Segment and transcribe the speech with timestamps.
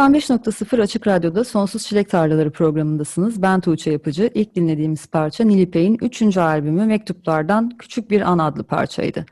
[0.00, 3.42] 95.0 Açık Radyo'da Sonsuz Çilek Tarlaları programındasınız.
[3.42, 4.30] Ben Tuğçe Yapıcı.
[4.34, 6.36] İlk dinlediğimiz parça Nilipek'in 3.
[6.36, 9.26] albümü Mektuplardan Küçük Bir An adlı parçaydı.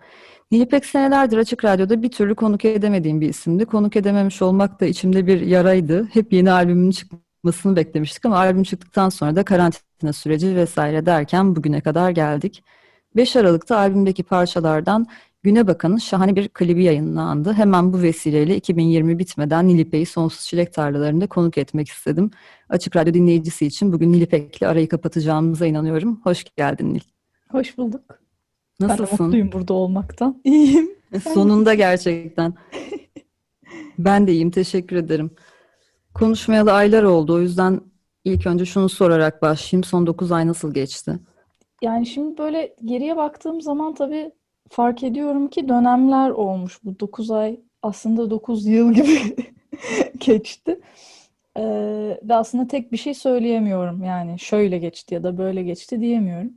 [0.50, 3.64] Nilipek senelerdir Açık Radyo'da bir türlü konuk edemediğim bir isimdi.
[3.64, 6.08] Konuk edememiş olmak da içimde bir yaraydı.
[6.12, 11.80] Hep yeni albümün çıkmasını beklemiştik ama albüm çıktıktan sonra da karantina süreci vesaire derken bugüne
[11.80, 12.64] kadar geldik.
[13.16, 15.06] 5 Aralık'ta albümdeki parçalardan
[15.42, 17.52] Güne Bakan'ın şahane bir klibi yayınlandı.
[17.52, 22.30] Hemen bu vesileyle 2020 bitmeden Nilipek'i Sonsuz Çilek Tarlalarında konuk etmek istedim.
[22.68, 26.20] Açık Radyo dinleyicisi için bugün Nilipek'le arayı kapatacağımıza inanıyorum.
[26.24, 27.00] Hoş geldin Nil.
[27.50, 28.20] Hoş bulduk.
[28.80, 29.16] Nasılsın?
[29.18, 30.40] Ben mutluyum burada olmaktan.
[30.44, 30.90] İyiyim.
[31.34, 32.54] Sonunda gerçekten.
[33.98, 34.50] ben de iyiyim.
[34.50, 35.30] Teşekkür ederim.
[36.14, 37.34] Konuşmayalı aylar oldu.
[37.34, 37.80] O yüzden
[38.24, 39.84] ilk önce şunu sorarak başlayayım.
[39.84, 41.18] Son 9 ay nasıl geçti?
[41.82, 44.32] Yani şimdi böyle geriye baktığım zaman tabii
[44.70, 46.78] fark ediyorum ki dönemler olmuş.
[46.84, 49.36] Bu 9 ay aslında 9 yıl gibi
[50.18, 50.80] geçti.
[51.56, 51.62] Ee,
[52.22, 54.02] ve aslında tek bir şey söyleyemiyorum.
[54.04, 56.50] Yani şöyle geçti ya da böyle geçti diyemiyorum.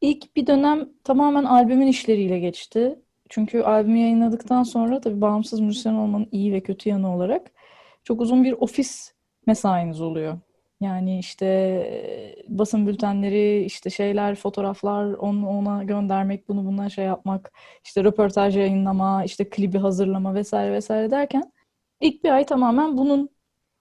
[0.00, 2.98] İlk bir dönem tamamen albümün işleriyle geçti.
[3.28, 7.52] Çünkü albümü yayınladıktan sonra tabii bağımsız müzisyen olmanın iyi ve kötü yanı olarak
[8.04, 9.12] çok uzun bir ofis
[9.46, 10.38] mesainiz oluyor.
[10.80, 11.46] Yani işte
[12.48, 17.52] basın bültenleri, işte şeyler, fotoğraflar onu ona göndermek, bunu bundan şey yapmak,
[17.84, 21.52] işte röportaj yayınlama, işte klibi hazırlama vesaire vesaire derken
[22.00, 23.28] ilk bir ay tamamen bunun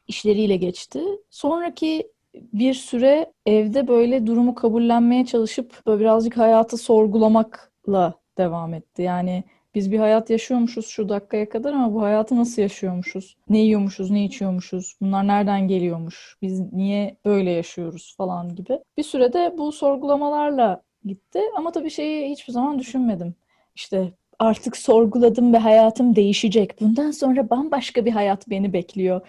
[0.08, 1.04] işleriyle geçti.
[1.30, 9.02] Sonraki bir süre evde böyle durumu kabullenmeye çalışıp böyle birazcık hayatı sorgulamakla devam etti.
[9.02, 9.44] Yani
[9.76, 13.38] biz bir hayat yaşıyormuşuz şu dakikaya kadar ama bu hayatı nasıl yaşıyormuşuz?
[13.50, 14.96] Ne yiyormuşuz, ne içiyormuşuz?
[15.02, 16.38] Bunlar nereden geliyormuş?
[16.42, 18.80] Biz niye böyle yaşıyoruz falan gibi.
[18.98, 23.36] Bir sürede bu sorgulamalarla gitti ama tabii şeyi hiçbir zaman düşünmedim.
[23.76, 26.82] İşte artık sorguladım ve hayatım değişecek.
[26.82, 29.22] Bundan sonra bambaşka bir hayat beni bekliyor.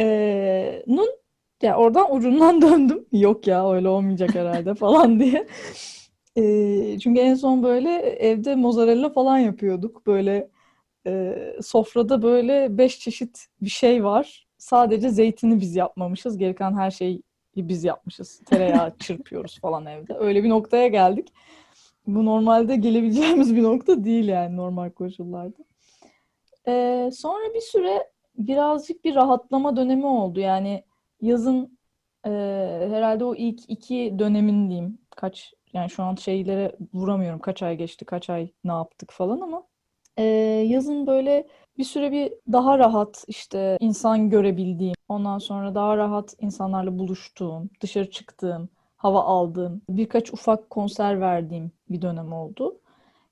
[0.00, 1.08] Ee, nun
[1.62, 3.06] ya oradan ucundan döndüm.
[3.12, 5.46] Yok ya öyle olmayacak herhalde falan diye.
[6.36, 10.06] E, çünkü en son böyle evde mozzarella falan yapıyorduk.
[10.06, 10.50] Böyle
[11.06, 14.46] e, sofrada böyle beş çeşit bir şey var.
[14.58, 16.38] Sadece zeytini biz yapmamışız.
[16.38, 17.22] Geri kalan her şeyi
[17.56, 18.40] biz yapmışız.
[18.46, 20.14] Tereyağı çırpıyoruz falan evde.
[20.18, 21.28] Öyle bir noktaya geldik.
[22.06, 25.64] Bu normalde gelebileceğimiz bir nokta değil yani normal koşullarda.
[26.68, 30.40] Ee, sonra bir süre birazcık bir rahatlama dönemi oldu.
[30.40, 30.84] Yani
[31.20, 31.78] yazın
[32.26, 32.30] e,
[32.90, 34.98] herhalde o ilk iki dönemin diyeyim.
[35.10, 37.38] Kaç yani şu an şeylere vuramıyorum.
[37.40, 39.62] Kaç ay geçti, kaç ay ne yaptık falan ama
[40.16, 40.24] e,
[40.68, 41.46] yazın böyle
[41.78, 48.10] bir süre bir daha rahat işte insan görebildiğim, ondan sonra daha rahat insanlarla buluştuğum, dışarı
[48.10, 52.80] çıktığım, hava aldığım, birkaç ufak konser verdiğim bir dönem oldu.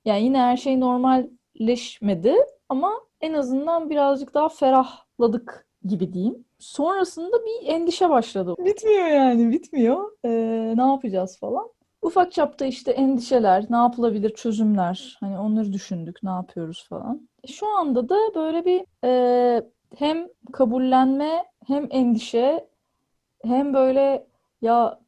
[0.05, 2.35] Yani yine her şey normalleşmedi
[2.69, 6.45] ama en azından birazcık daha ferahladık gibi diyeyim.
[6.59, 8.55] Sonrasında bir endişe başladı.
[8.65, 10.11] Bitmiyor yani, bitmiyor.
[10.25, 11.69] Ee, ne yapacağız falan.
[12.01, 17.29] Ufak çapta işte endişeler, ne yapılabilir çözümler, hani onları düşündük, ne yapıyoruz falan.
[17.47, 19.63] Şu anda da böyle bir e,
[19.97, 22.67] hem kabullenme, hem endişe,
[23.45, 24.27] hem böyle
[24.61, 24.99] ya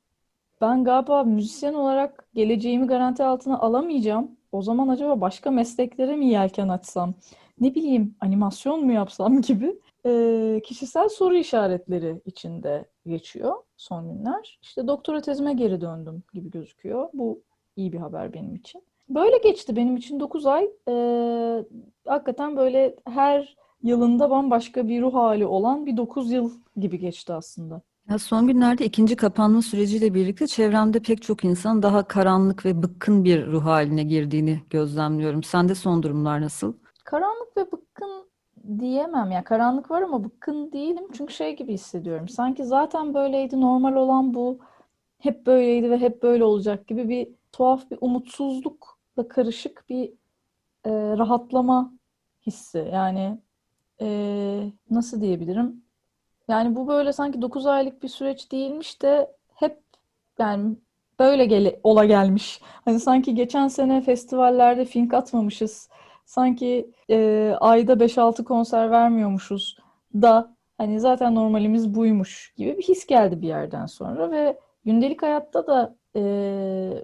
[0.61, 4.31] ben galiba müzisyen olarak geleceğimi garanti altına alamayacağım.
[4.51, 7.13] O zaman acaba başka mesleklere mi yelken açsam?
[7.59, 14.59] Ne bileyim animasyon mu yapsam gibi e, kişisel soru işaretleri içinde geçiyor son günler.
[14.61, 17.09] İşte doktora tezime geri döndüm gibi gözüküyor.
[17.13, 17.41] Bu
[17.75, 18.83] iyi bir haber benim için.
[19.09, 20.69] Böyle geçti benim için 9 ay.
[20.87, 20.93] E,
[22.07, 27.81] hakikaten böyle her yılında bambaşka bir ruh hali olan bir 9 yıl gibi geçti aslında.
[28.09, 33.23] Ya son günlerde ikinci kapanma süreciyle birlikte çevremde pek çok insan daha karanlık ve bıkkın
[33.23, 35.43] bir ruh haline girdiğini gözlemliyorum.
[35.43, 36.73] Sende son durumlar nasıl?
[37.05, 38.30] Karanlık ve bıkkın
[38.79, 42.29] diyemem ya karanlık var ama bıkkın değilim çünkü şey gibi hissediyorum.
[42.29, 44.59] Sanki zaten böyleydi normal olan bu
[45.19, 50.13] hep böyleydi ve hep böyle olacak gibi bir tuhaf bir umutsuzlukla karışık bir
[50.85, 51.93] e, rahatlama
[52.47, 52.89] hissi.
[52.93, 53.39] Yani
[54.01, 55.83] Ee, nasıl diyebilirim?
[56.47, 59.79] Yani bu böyle sanki 9 aylık bir süreç değilmiş de hep
[60.39, 60.75] yani
[61.19, 62.61] böyle gele, ola gelmiş.
[62.63, 65.89] Hani sanki geçen sene festivallerde fink atmamışız.
[66.31, 69.77] Sanki e, ayda 5-6 konser vermiyormuşuz
[70.13, 75.67] da hani zaten normalimiz buymuş gibi bir his geldi bir yerden sonra ve gündelik hayatta
[75.67, 76.21] da e,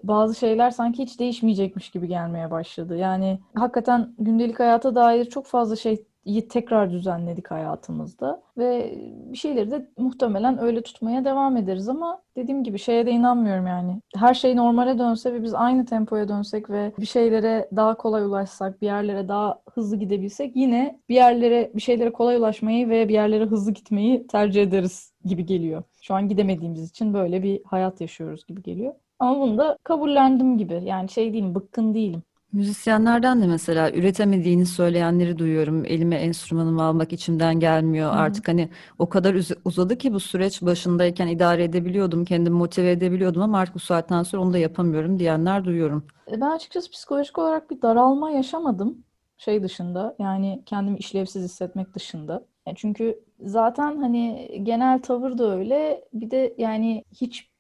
[0.04, 2.98] bazı şeyler sanki hiç değişmeyecekmiş gibi gelmeye başladı.
[2.98, 6.06] Yani hakikaten gündelik hayata dair çok fazla şey
[6.50, 8.98] tekrar düzenledik hayatımızda ve
[9.32, 14.02] bir şeyleri de muhtemelen öyle tutmaya devam ederiz ama dediğim gibi şeye de inanmıyorum yani.
[14.16, 18.82] Her şey normale dönse ve biz aynı tempoya dönsek ve bir şeylere daha kolay ulaşsak,
[18.82, 23.46] bir yerlere daha hızlı gidebilsek yine bir yerlere bir şeylere kolay ulaşmayı ve bir yerlere
[23.46, 25.84] hızlı gitmeyi tercih ederiz gibi geliyor.
[26.02, 28.94] Şu an gidemediğimiz için böyle bir hayat yaşıyoruz gibi geliyor.
[29.20, 30.82] Ama bunu da kabullendim gibi.
[30.84, 32.24] Yani şey değilim, bıkkın değilim.
[32.57, 35.86] Müzisyenlerden de mesela üretemediğini söyleyenleri duyuyorum.
[35.86, 38.12] Elime enstrümanımı almak içimden gelmiyor.
[38.12, 38.19] Hı hı.
[38.19, 38.69] Artık hani
[39.00, 43.75] o kadar uz- uzadı ki bu süreç başındayken idare edebiliyordum, kendimi motive edebiliyordum ama artık
[43.75, 46.07] bu saatten sonra onu da yapamıyorum diyenler duyuyorum.
[46.27, 49.04] E, Ben açıkçası psikolojik olarak bir daralma yaşamadım
[49.38, 52.45] şey dışında yani kendimi işlevsiz hissetmek dışında.
[52.65, 57.04] E, çünkü zaten hani genel tavır da öyle bir de yani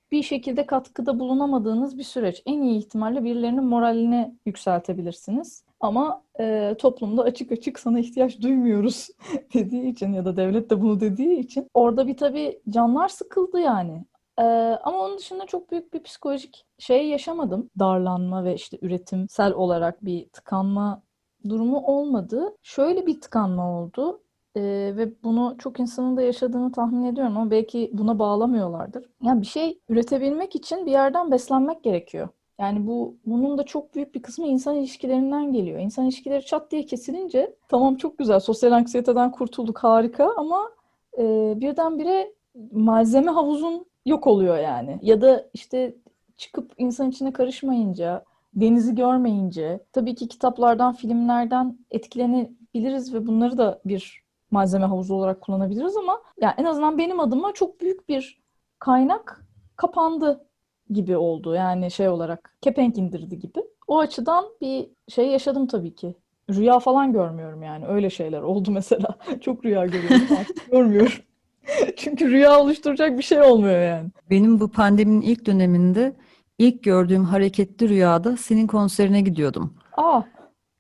[0.07, 2.43] hiçbir şekilde katkıda bulunamadığınız bir süreç.
[2.45, 5.63] En iyi ihtimalle birilerinin moralini yükseltebilirsiniz.
[5.79, 9.09] Ama e, toplumda açık açık sana ihtiyaç duymuyoruz
[9.53, 14.05] dediği için ya da devlet de bunu dediği için orada bir tabii canlar sıkıldı yani.
[14.39, 14.43] Ee,
[14.83, 17.69] ama onun dışında çok büyük bir psikolojik şey yaşamadım.
[17.79, 21.01] Darlanma ve işte üretimsel olarak bir tıkanma
[21.49, 22.55] durumu olmadı.
[22.63, 24.21] Şöyle bir tıkanma oldu.
[24.57, 29.05] Ee, ve bunu çok insanın da yaşadığını tahmin ediyorum ama belki buna bağlamıyorlardır.
[29.23, 32.27] Yani bir şey üretebilmek için bir yerden beslenmek gerekiyor.
[32.59, 35.79] Yani bu bunun da çok büyük bir kısmı insan ilişkilerinden geliyor.
[35.79, 40.71] İnsan ilişkileri çat diye kesilince tamam çok güzel sosyal anksiyeteden kurtulduk harika ama
[41.17, 42.33] e, birdenbire
[42.71, 44.99] malzeme havuzun yok oluyor yani.
[45.01, 45.95] Ya da işte
[46.37, 48.23] çıkıp insan içine karışmayınca,
[48.53, 55.97] denizi görmeyince, tabii ki kitaplardan, filmlerden etkilenebiliriz ve bunları da bir malzeme havuzu olarak kullanabiliriz
[55.97, 58.41] ama yani en azından benim adıma çok büyük bir
[58.79, 59.45] kaynak
[59.75, 60.45] kapandı
[60.89, 61.53] gibi oldu.
[61.55, 63.59] Yani şey olarak kepenk indirdi gibi.
[63.87, 66.15] O açıdan bir şey yaşadım tabii ki.
[66.49, 67.87] Rüya falan görmüyorum yani.
[67.87, 69.17] Öyle şeyler oldu mesela.
[69.41, 71.11] Çok rüya görüyorum artık görmüyorum.
[71.95, 74.09] Çünkü rüya oluşturacak bir şey olmuyor yani.
[74.29, 76.15] Benim bu pandeminin ilk döneminde
[76.57, 79.73] ilk gördüğüm hareketli rüyada senin konserine gidiyordum.
[79.97, 80.21] Aa,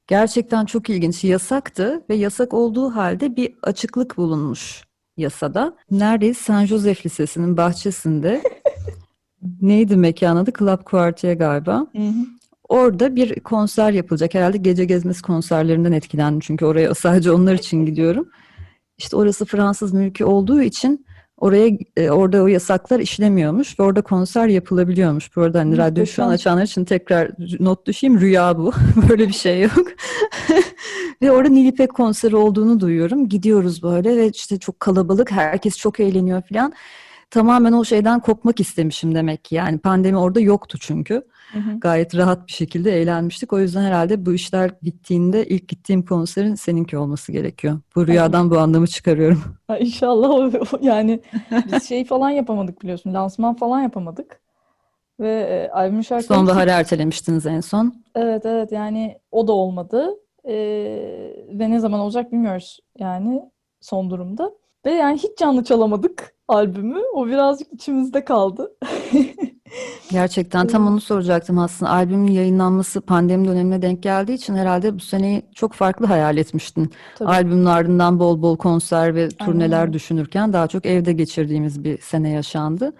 [0.07, 1.23] Gerçekten çok ilginç.
[1.23, 4.83] Yasaktı ve yasak olduğu halde bir açıklık bulunmuş
[5.17, 5.75] yasada.
[5.91, 6.37] Neredeyiz?
[6.37, 8.41] San Josef Lisesi'nin bahçesinde.
[9.61, 10.51] Neydi mekanın adı?
[10.59, 11.87] Club Quartier galiba.
[11.95, 12.13] hı hı.
[12.69, 14.33] Orada bir konser yapılacak.
[14.33, 16.39] Herhalde gece gezmesi konserlerinden etkilendim.
[16.39, 18.29] Çünkü oraya sadece onlar için gidiyorum.
[18.97, 21.05] İşte orası Fransız mülkü olduğu için
[21.37, 25.35] oraya e, orada o yasaklar işlemiyormuş ve orada konser yapılabiliyormuş.
[25.35, 28.21] Bu arada hani radyo şu an açanlar için tekrar not düşeyim.
[28.21, 28.73] Rüya bu.
[29.09, 29.87] Böyle bir şey yok.
[31.21, 33.29] Ve orada Nil İpek konseri olduğunu duyuyorum.
[33.29, 35.31] Gidiyoruz böyle ve işte çok kalabalık.
[35.31, 36.73] Herkes çok eğleniyor falan.
[37.29, 39.55] Tamamen o şeyden kopmak istemişim demek ki.
[39.55, 41.13] Yani pandemi orada yoktu çünkü.
[41.53, 41.79] Hı hı.
[41.79, 43.53] Gayet rahat bir şekilde eğlenmiştik.
[43.53, 47.79] O yüzden herhalde bu işler bittiğinde ilk gittiğim konserin seninki olması gerekiyor.
[47.95, 49.43] Bu rüyadan bu anlamı çıkarıyorum.
[49.67, 50.51] Ha, İnşallah o,
[50.81, 51.21] yani
[51.73, 53.13] biz şey falan yapamadık biliyorsun.
[53.13, 54.41] Lansman falan yapamadık.
[55.19, 58.03] Ve e, albüm şarkıları Sonbaharı ertelemiştiniz en son.
[58.15, 60.09] Evet evet yani o da olmadı.
[60.45, 60.53] Ee,
[61.49, 63.41] ve ne zaman olacak bilmiyoruz yani
[63.81, 64.51] son durumda.
[64.85, 66.99] Ve yani hiç canlı çalamadık albümü.
[67.13, 68.71] O birazcık içimizde kaldı.
[70.11, 71.91] Gerçekten tam onu soracaktım aslında.
[71.91, 76.91] Albümün yayınlanması pandemi dönemine denk geldiği için herhalde bu seneyi çok farklı hayal etmiştin.
[77.15, 77.29] Tabii.
[77.29, 79.93] Albümün ardından bol bol konser ve turneler öyle.
[79.93, 82.93] düşünürken daha çok evde geçirdiğimiz bir sene yaşandı.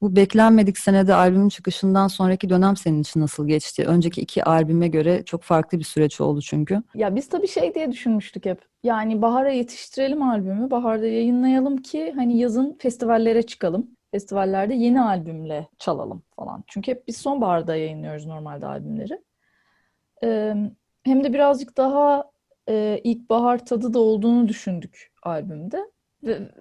[0.00, 3.84] Bu beklenmedik senede albümün çıkışından sonraki dönem senin için nasıl geçti?
[3.86, 6.82] Önceki iki albüme göre çok farklı bir süreç oldu çünkü.
[6.94, 8.62] Ya biz tabii şey diye düşünmüştük hep.
[8.82, 13.90] Yani bahara yetiştirelim albümü, baharda yayınlayalım ki hani yazın festivallere çıkalım.
[14.10, 16.64] Festivallerde yeni albümle çalalım falan.
[16.66, 19.20] Çünkü hep biz sonbaharda yayınlıyoruz normalde albümleri.
[21.02, 22.30] Hem de birazcık daha
[22.68, 25.90] e, ilkbahar tadı da olduğunu düşündük albümde.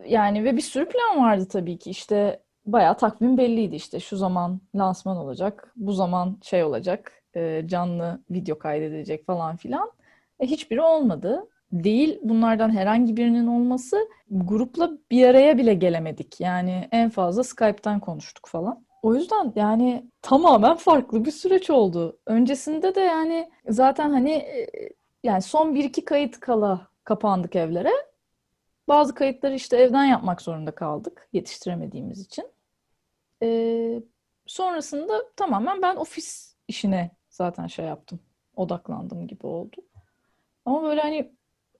[0.07, 1.89] Yani ve bir sürü plan vardı tabii ki.
[1.89, 3.99] İşte bayağı takvim belliydi işte.
[3.99, 9.91] Şu zaman lansman olacak, bu zaman şey olacak, e, canlı video kaydedilecek falan filan.
[10.39, 11.47] E, hiçbiri olmadı.
[11.71, 16.41] Değil bunlardan herhangi birinin olması grupla bir araya bile gelemedik.
[16.41, 18.85] Yani en fazla Skype'tan konuştuk falan.
[19.01, 22.19] O yüzden yani tamamen farklı bir süreç oldu.
[22.25, 24.67] Öncesinde de yani zaten hani e,
[25.23, 27.91] yani son bir iki kayıt kala kapandık evlere.
[28.87, 32.45] Bazı kayıtları işte evden yapmak zorunda kaldık yetiştiremediğimiz için.
[33.43, 34.01] Ee,
[34.45, 38.19] sonrasında tamamen ben ofis işine zaten şey yaptım.
[38.55, 39.75] Odaklandım gibi oldu.
[40.65, 41.31] Ama böyle hani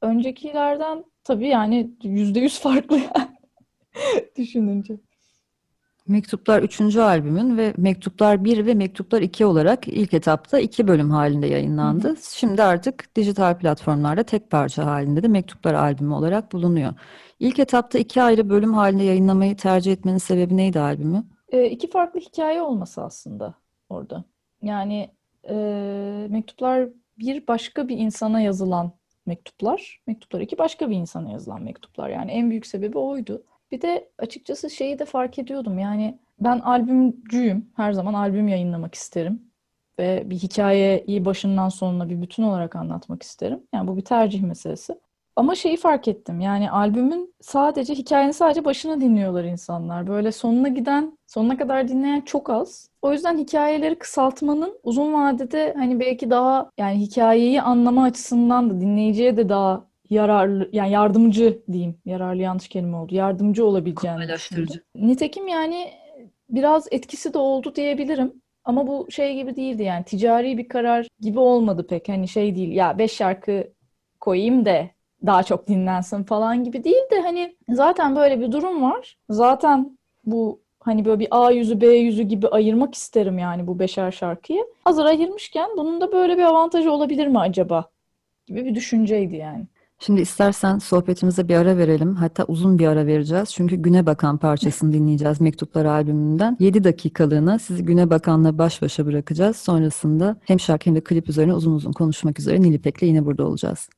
[0.02, 3.38] öncekilerden tabii yani yüzde yüz farklı yani
[4.38, 4.98] düşününce.
[6.08, 6.96] Mektuplar 3.
[6.98, 12.10] albümün ve Mektuplar 1 ve Mektuplar 2 olarak ilk etapta iki bölüm halinde yayınlandı.
[12.10, 12.16] Hı.
[12.22, 16.94] Şimdi artık dijital platformlarda tek parça halinde de Mektuplar albümü olarak bulunuyor.
[17.40, 21.24] İlk etapta iki ayrı bölüm halinde yayınlamayı tercih etmenin sebebi neydi albümü?
[21.50, 23.54] E, iki farklı hikaye olması aslında
[23.90, 24.24] orada.
[24.62, 25.10] Yani
[25.50, 25.56] e,
[26.30, 26.90] Mektuplar
[27.20, 28.92] bir başka bir insana yazılan
[29.26, 32.10] mektuplar, Mektuplar iki başka bir insana yazılan mektuplar.
[32.10, 33.44] Yani en büyük sebebi oydu.
[33.72, 35.80] Bir de açıkçası şeyi de fark ediyordum.
[35.80, 37.70] Yani ben albümcüyüm.
[37.76, 39.42] Her zaman albüm yayınlamak isterim.
[40.00, 43.64] Ve bir hikayeyi başından sonuna bir bütün olarak anlatmak isterim.
[43.74, 45.00] Yani bu bir tercih meselesi.
[45.38, 46.40] Ama şeyi fark ettim.
[46.40, 50.08] Yani albümün sadece hikayenin sadece başını dinliyorlar insanlar.
[50.08, 52.90] Böyle sonuna giden, sonuna kadar dinleyen çok az.
[53.02, 59.38] O yüzden hikayeleri kısaltmanın uzun vadede hani belki daha yani hikayeyi anlama açısından da dinleyiciye
[59.38, 61.96] de daha yararlı yani yardımcı diyeyim.
[62.06, 63.16] Yararlı yanlış kelime oldu.
[63.16, 64.82] Yardımcı olabileceğini düşündüm.
[64.96, 65.92] Nitekim yani
[66.50, 68.34] biraz etkisi de oldu diyebilirim.
[68.66, 72.10] Ama bu şey gibi değildi yani ticari bir karar gibi olmadı pek.
[72.10, 73.74] Hani şey değil ya beş şarkı
[74.20, 79.18] koyayım da daha çok dinlensin falan gibi değil de hani zaten böyle bir durum var.
[79.30, 84.12] Zaten bu hani böyle bir A yüzü B yüzü gibi ayırmak isterim yani bu beşer
[84.12, 84.66] şarkıyı.
[84.84, 87.90] Hazır ayırmışken bunun da böyle bir avantajı olabilir mi acaba?
[88.46, 89.68] Gibi bir düşünceydi yani.
[90.00, 92.16] Şimdi istersen sohbetimize bir ara verelim.
[92.16, 93.54] Hatta uzun bir ara vereceğiz.
[93.54, 96.58] Çünkü Güne Bakan parçasını dinleyeceğiz Mektuplar albümünden.
[96.60, 99.58] 7 dakikalığına sizi Güne Bakan'la baş başa bırakacağız.
[99.58, 103.90] Sonrasında hem şarkı hem de klip üzerine uzun uzun konuşmak üzere Nilipek'le yine burada olacağız.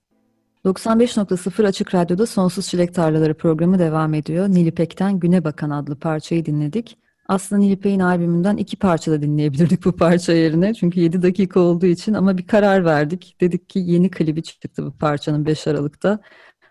[0.66, 4.50] 95.0 Açık Radyo'da Sonsuz Çilek Tarlaları programı devam ediyor.
[4.50, 6.98] Nilipek'ten Güne Bakan adlı parçayı dinledik.
[7.28, 10.74] Aslında Nilipek'in albümünden iki parça da dinleyebilirdik bu parça yerine.
[10.74, 13.36] Çünkü 7 dakika olduğu için ama bir karar verdik.
[13.42, 16.20] Dedik ki yeni klibi çıktı bu parçanın 5 Aralık'ta.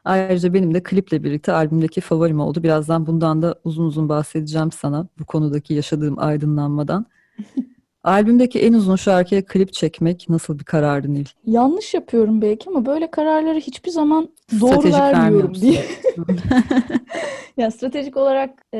[0.04, 2.62] Ayrıca benim de kliple birlikte albümdeki favorim oldu.
[2.62, 7.06] Birazdan bundan da uzun uzun bahsedeceğim sana bu konudaki yaşadığım aydınlanmadan.
[8.04, 11.24] Albümdeki en uzun şarkıya klip çekmek nasıl bir karardı Nil?
[11.46, 14.28] Yanlış yapıyorum belki ama böyle kararları hiçbir zaman
[14.60, 15.84] doğru Stratejik vermiyorum diye.
[17.56, 18.78] ya stratejik olarak e,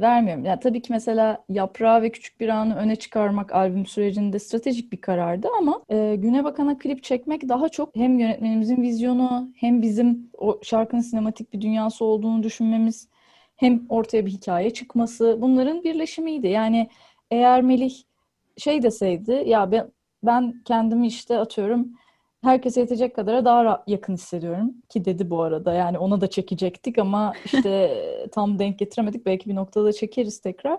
[0.00, 0.44] vermiyorum.
[0.44, 5.00] Ya tabii ki mesela Yaprağı ve Küçük Bir Anı öne çıkarmak albüm sürecinde stratejik bir
[5.00, 10.60] karardı ama e, Güne Bakan'a klip çekmek daha çok hem yönetmenimizin vizyonu hem bizim o
[10.62, 13.08] şarkının sinematik bir dünyası olduğunu düşünmemiz
[13.56, 16.48] hem ortaya bir hikaye çıkması bunların birleşimiydi.
[16.48, 16.88] Yani
[17.30, 17.94] eğer Melih
[18.56, 19.92] şey deseydi ya ben
[20.22, 21.88] ben kendimi işte atıyorum
[22.44, 25.74] herkese yetecek kadara daha yakın hissediyorum ki dedi bu arada.
[25.74, 27.94] Yani ona da çekecektik ama işte
[28.32, 29.26] tam denk getiremedik.
[29.26, 30.78] Belki bir noktada çekeriz tekrar.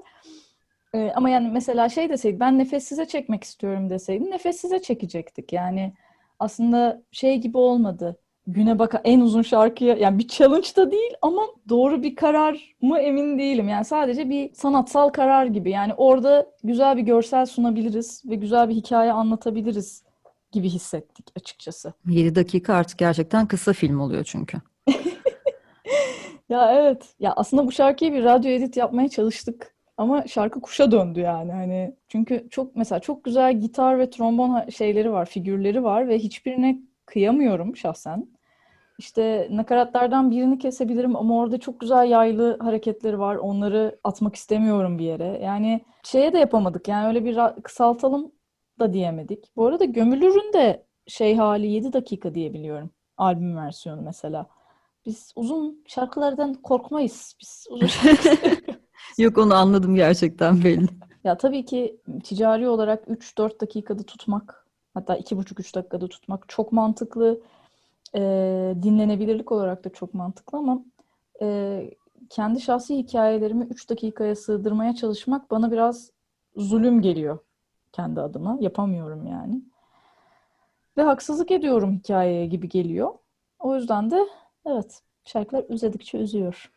[0.94, 5.54] Ee, ama yani mesela şey deseydi ben nefessize çekmek istiyorum deseydi nefessize çekecektik.
[5.54, 5.94] Yani
[6.40, 11.42] aslında şey gibi olmadı güne baka en uzun şarkıya yani bir challenge da değil ama
[11.70, 13.70] doğru bir karar mı emin değilim.
[13.70, 15.70] Yani sadece bir sanatsal karar gibi.
[15.72, 20.04] Yani orada güzel bir görsel sunabiliriz ve güzel bir hikaye anlatabiliriz
[20.52, 21.94] gibi hissettik açıkçası.
[22.10, 24.58] 7 dakika artık gerçekten kısa film oluyor çünkü.
[26.50, 27.16] ya evet.
[27.20, 29.76] Ya aslında bu şarkıyı bir radyo edit yapmaya çalıştık.
[29.98, 35.12] Ama şarkı kuşa döndü yani hani çünkü çok mesela çok güzel gitar ve trombon şeyleri
[35.12, 38.28] var, figürleri var ve hiçbirine kıyamıyorum şahsen.
[38.98, 43.36] İşte nakaratlardan birini kesebilirim ama orada çok güzel yaylı hareketleri var.
[43.36, 45.40] Onları atmak istemiyorum bir yere.
[45.44, 46.88] Yani şeye de yapamadık.
[46.88, 48.32] Yani öyle bir kısaltalım
[48.80, 49.56] da diyemedik.
[49.56, 52.90] Bu arada Gömülür'ün de şey hali 7 dakika diyebiliyorum.
[53.18, 54.48] Albüm versiyonu mesela.
[55.06, 57.36] Biz uzun şarkılardan korkmayız.
[57.42, 57.88] Biz uzun
[59.18, 60.88] Yok onu anladım gerçekten belli.
[61.24, 67.42] Ya tabii ki ticari olarak 3-4 dakikada tutmak hatta 2,5-3 dakikada tutmak çok mantıklı
[68.16, 68.22] e,
[68.84, 70.86] dinlenebilirlik olarak da çok mantıklı ama
[71.42, 71.90] e,
[72.30, 76.12] kendi şahsi hikayelerimi 3 dakikaya sığdırmaya çalışmak bana biraz
[76.56, 77.40] zulüm geliyor
[77.92, 78.58] kendi adıma.
[78.60, 79.62] Yapamıyorum yani.
[80.98, 83.14] Ve haksızlık ediyorum hikayeye gibi geliyor.
[83.60, 84.28] O yüzden de
[84.66, 86.72] evet şarkılar üzedikçe üzüyor.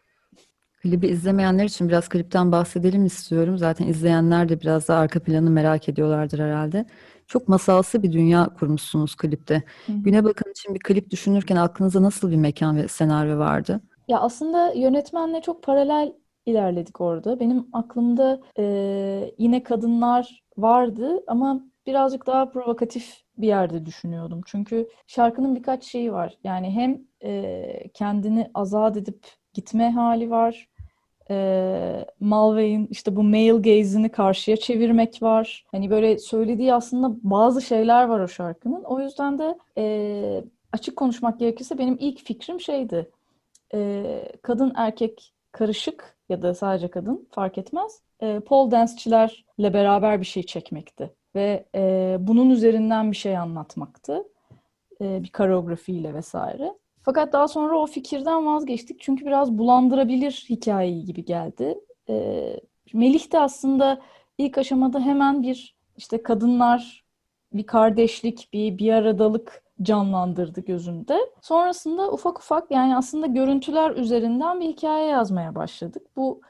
[0.83, 3.59] Klibi izlemeyenler için biraz klipten bahsedelim istiyorum.
[3.59, 6.87] Zaten izleyenler de biraz da arka planı merak ediyorlardır herhalde.
[7.29, 9.63] Çok masalsı bir dünya kurmuşsunuz klipte.
[9.87, 9.93] Hı.
[9.93, 13.81] Güne Bakın için bir klip düşünürken aklınıza nasıl bir mekan ve senaryo vardı?
[14.09, 16.13] Ya aslında yönetmenle çok paralel
[16.47, 17.41] ilerledik orada.
[17.41, 24.41] Benim aklımda e, yine kadınlar vardı ama birazcık daha provokatif bir yerde düşünüyordum.
[24.47, 26.39] Çünkü şarkının birkaç şeyi var.
[26.45, 30.69] Yani hem e, kendini azat edip gitme hali var.
[31.31, 35.65] E, Malvey'in işte bu male gaze'ini karşıya çevirmek var.
[35.73, 38.83] Hani böyle söylediği aslında bazı şeyler var o şarkının.
[38.85, 43.11] O yüzden de e, açık konuşmak gerekirse benim ilk fikrim şeydi.
[43.75, 44.05] E,
[44.43, 48.01] kadın erkek karışık ya da sadece kadın fark etmez.
[48.21, 51.11] E, pole dance'çilerle beraber bir şey çekmekti.
[51.35, 54.25] Ve e, bunun üzerinden bir şey anlatmaktı.
[55.01, 56.75] E, bir koreografiyle vesaire.
[57.09, 59.01] Fakat daha sonra o fikirden vazgeçtik.
[59.01, 61.81] Çünkü biraz bulandırabilir hikayeyi gibi geldi.
[62.09, 62.15] E,
[62.95, 64.01] Melih de aslında
[64.39, 67.05] ilk aşamada hemen bir işte kadınlar,
[67.53, 71.19] bir kardeşlik, bir bir aradalık canlandırdı gözümde.
[71.43, 76.03] Sonrasında ufak ufak yani aslında görüntüler üzerinden bir hikaye yazmaya başladık.
[76.17, 76.41] Bu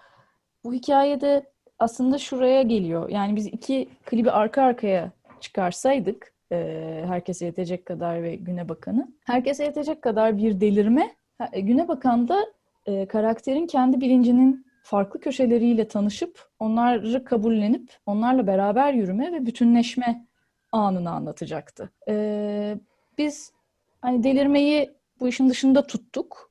[0.65, 3.09] bu hikayede aslında şuraya geliyor.
[3.09, 6.38] Yani biz iki klibi arka arkaya çıkarsaydık
[7.07, 9.09] herkese yetecek kadar ve Güne Bakan'ı.
[9.25, 11.15] Herkese yetecek kadar bir delirme.
[11.53, 12.47] E, Güne Bakan da
[12.87, 20.27] e, karakterin kendi bilincinin farklı köşeleriyle tanışıp onları kabullenip onlarla beraber yürüme ve bütünleşme
[20.73, 21.91] anını anlatacaktı.
[22.09, 22.77] E,
[23.19, 23.53] biz
[24.01, 24.91] hani delirmeyi
[25.21, 26.51] bu işin dışında tuttuk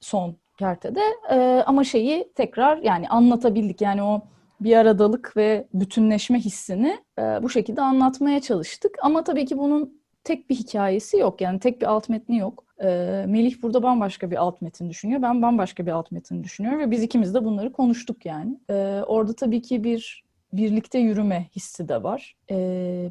[0.00, 4.22] son kertede e, ama şeyi tekrar yani anlatabildik yani o
[4.60, 8.96] bir aradalık ve bütünleşme hissini e, bu şekilde anlatmaya çalıştık.
[9.02, 11.40] Ama tabii ki bunun tek bir hikayesi yok.
[11.40, 12.64] Yani tek bir alt metni yok.
[12.82, 12.86] E,
[13.28, 15.22] Melih burada bambaşka bir alt metin düşünüyor.
[15.22, 18.60] Ben bambaşka bir alt metin düşünüyorum ve biz ikimiz de bunları konuştuk yani.
[18.70, 18.74] E,
[19.06, 22.36] orada tabii ki bir birlikte yürüme hissi de var.
[22.50, 23.10] E,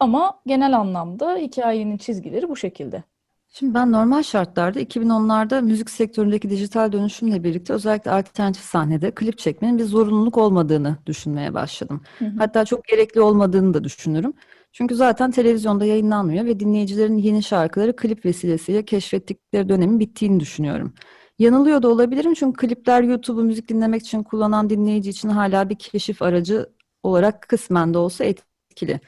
[0.00, 3.02] ama genel anlamda hikayenin çizgileri bu şekilde.
[3.58, 9.78] Şimdi ben normal şartlarda 2010'larda müzik sektöründeki dijital dönüşümle birlikte özellikle alternatif sahnede klip çekmenin
[9.78, 12.02] bir zorunluluk olmadığını düşünmeye başladım.
[12.18, 12.30] Hı hı.
[12.38, 14.32] Hatta çok gerekli olmadığını da düşünürüm.
[14.72, 20.94] Çünkü zaten televizyonda yayınlanmıyor ve dinleyicilerin yeni şarkıları klip vesilesiyle keşfettikleri dönemin bittiğini düşünüyorum.
[21.38, 26.22] Yanılıyor da olabilirim çünkü klipler YouTube'u müzik dinlemek için kullanan dinleyici için hala bir keşif
[26.22, 26.66] aracı
[27.02, 29.00] olarak kısmen de olsa etkili.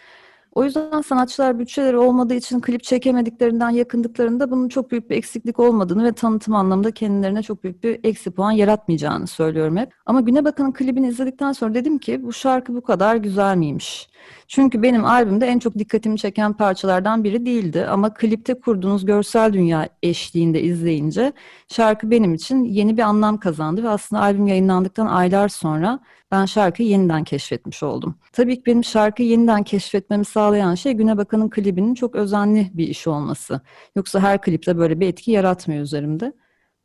[0.57, 6.05] O yüzden sanatçılar bütçeleri olmadığı için klip çekemediklerinden yakındıklarında bunun çok büyük bir eksiklik olmadığını
[6.05, 9.93] ve tanıtım anlamında kendilerine çok büyük bir eksi puan yaratmayacağını söylüyorum hep.
[10.07, 14.09] Ama Güne Bakın'ın klibini izledikten sonra dedim ki bu şarkı bu kadar güzel miymiş?
[14.49, 19.89] Çünkü benim albümde en çok dikkatimi çeken parçalardan biri değildi ama klipte kurduğunuz görsel dünya
[20.03, 21.33] eşliğinde izleyince
[21.69, 26.89] şarkı benim için yeni bir anlam kazandı ve aslında albüm yayınlandıktan aylar sonra ben şarkıyı
[26.89, 28.19] yeniden keşfetmiş oldum.
[28.33, 33.07] Tabii ki benim şarkıyı yeniden keşfetmemi sağlayan şey Güne Bakan'ın klibinin çok özenli bir iş
[33.07, 33.61] olması.
[33.97, 36.33] Yoksa her klipte böyle bir etki yaratmıyor üzerimde.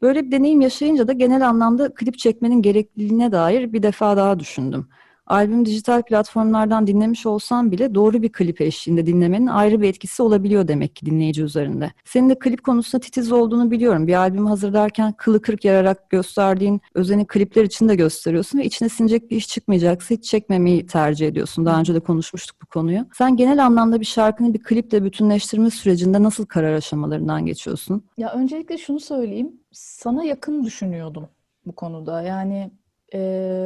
[0.01, 4.89] Böyle bir deneyim yaşayınca da genel anlamda klip çekmenin gerekliliğine dair bir defa daha düşündüm.
[5.27, 10.67] Albüm dijital platformlardan dinlemiş olsam bile doğru bir klip eşliğinde dinlemenin ayrı bir etkisi olabiliyor
[10.67, 11.91] demek ki dinleyici üzerinde.
[12.05, 14.07] Senin de klip konusunda titiz olduğunu biliyorum.
[14.07, 19.31] Bir albümü hazırlarken kılı kırk yararak gösterdiğin özeni klipler için de gösteriyorsun ve içine sinecek
[19.31, 21.65] bir iş çıkmayacaksa hiç çekmemeyi tercih ediyorsun.
[21.65, 23.05] Daha önce de konuşmuştuk bu konuyu.
[23.17, 28.03] Sen genel anlamda bir şarkını bir kliple bütünleştirme sürecinde nasıl karar aşamalarından geçiyorsun?
[28.17, 29.51] Ya öncelikle şunu söyleyeyim.
[29.71, 31.27] Sana yakın düşünüyordum
[31.65, 32.21] bu konuda.
[32.21, 32.71] Yani
[33.13, 33.19] e,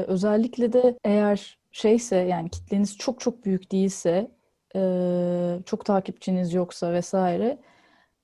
[0.07, 4.31] özellikle de eğer şeyse yani kitleniz çok çok büyük değilse
[4.75, 4.81] e,
[5.65, 7.57] çok takipçiniz yoksa vesaire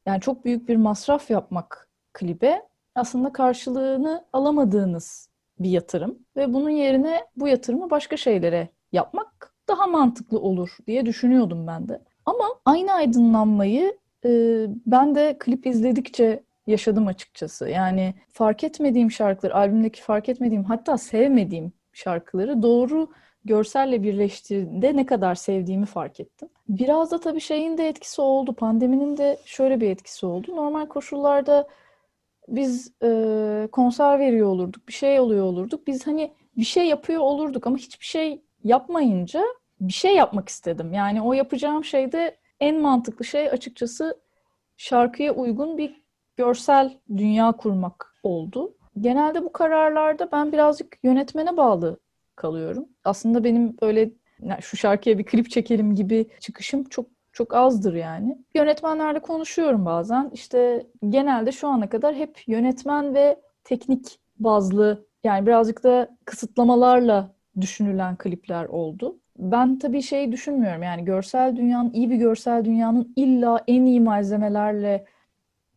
[0.06, 2.62] yani çok büyük bir masraf yapmak klibe
[2.96, 5.30] aslında karşılığını alamadığınız
[5.60, 11.68] bir yatırım ve bunun yerine bu yatırımı başka şeylere yapmak daha mantıklı olur diye düşünüyordum
[11.68, 12.02] ben de.
[12.26, 14.30] Ama aynı aydınlanmayı e,
[14.86, 17.70] ben de klip izledikçe yaşadım açıkçası.
[17.70, 23.10] Yani fark etmediğim şarkıları, albümdeki fark etmediğim hatta sevmediğim şarkıları doğru
[23.46, 26.50] görselle birleştirdiğinde ne kadar sevdiğimi fark ettim.
[26.70, 28.54] Biraz da tabii şeyin de etkisi oldu.
[28.54, 30.56] Pandeminin de şöyle bir etkisi oldu.
[30.56, 31.68] Normal koşullarda
[32.48, 35.88] biz e, konser veriyor olurduk, bir şey oluyor olurduk.
[35.88, 39.44] Biz hani bir şey yapıyor olurduk ama hiçbir şey yapmayınca
[39.82, 40.94] bir şey yapmak istedim.
[40.94, 44.22] Yani o yapacağım şeyde en mantıklı şey açıkçası
[44.78, 46.01] şarkıya uygun bir
[46.42, 48.74] görsel dünya kurmak oldu.
[49.00, 52.00] Genelde bu kararlarda ben birazcık yönetmene bağlı
[52.36, 52.86] kalıyorum.
[53.04, 54.12] Aslında benim böyle
[54.62, 58.38] şu şarkıya bir klip çekelim gibi çıkışım çok çok azdır yani.
[58.56, 60.32] Yönetmenlerle konuşuyorum bazen.
[60.34, 68.16] İşte genelde şu ana kadar hep yönetmen ve teknik bazlı yani birazcık da kısıtlamalarla düşünülen
[68.16, 69.18] klipler oldu.
[69.38, 75.06] Ben tabii şey düşünmüyorum yani görsel dünyanın, iyi bir görsel dünyanın illa en iyi malzemelerle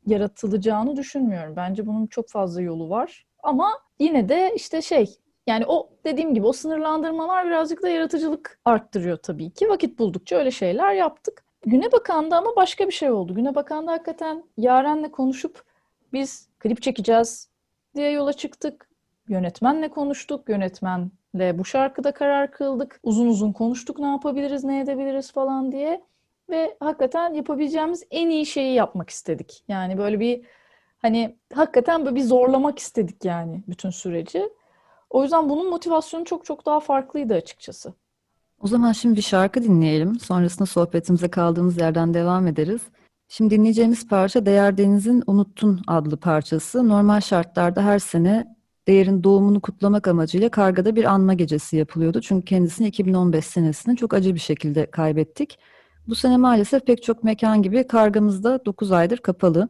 [0.06, 1.56] yaratılacağını düşünmüyorum.
[1.56, 3.26] Bence bunun çok fazla yolu var.
[3.42, 9.16] Ama yine de işte şey yani o dediğim gibi o sınırlandırmalar birazcık da yaratıcılık arttırıyor
[9.16, 9.68] tabii ki.
[9.68, 11.44] Vakit buldukça öyle şeyler yaptık.
[11.66, 13.34] Güne Bakan'da ama başka bir şey oldu.
[13.34, 15.64] Güne Bakan'da hakikaten Yaren'le konuşup
[16.12, 17.48] biz klip çekeceğiz.
[17.94, 18.88] diye yola çıktık.
[19.28, 20.48] Yönetmenle konuştuk.
[20.48, 23.00] Yönetmenle bu şarkıda karar kıldık.
[23.02, 26.04] Uzun uzun konuştuk ne yapabiliriz, ne edebiliriz falan diye.
[26.50, 29.64] Ve hakikaten yapabileceğimiz en iyi şeyi yapmak istedik.
[29.68, 30.44] Yani böyle bir
[30.98, 34.50] hani hakikaten böyle bir zorlamak istedik yani bütün süreci.
[35.10, 37.94] O yüzden bunun motivasyonu çok çok daha farklıydı açıkçası.
[38.60, 40.20] O zaman şimdi bir şarkı dinleyelim.
[40.20, 42.80] Sonrasında sohbetimize kaldığımız yerden devam ederiz.
[43.28, 46.88] Şimdi dinleyeceğimiz parça Değer Deniz'in Unuttun adlı parçası.
[46.88, 48.56] Normal şartlarda her sene
[48.88, 52.20] Değer'in doğumunu kutlamak amacıyla Karga'da bir anma gecesi yapılıyordu.
[52.20, 55.58] Çünkü kendisini 2015 senesinde çok acı bir şekilde kaybettik.
[56.08, 59.68] Bu sene maalesef pek çok mekan gibi Karga'mız da 9 aydır kapalı.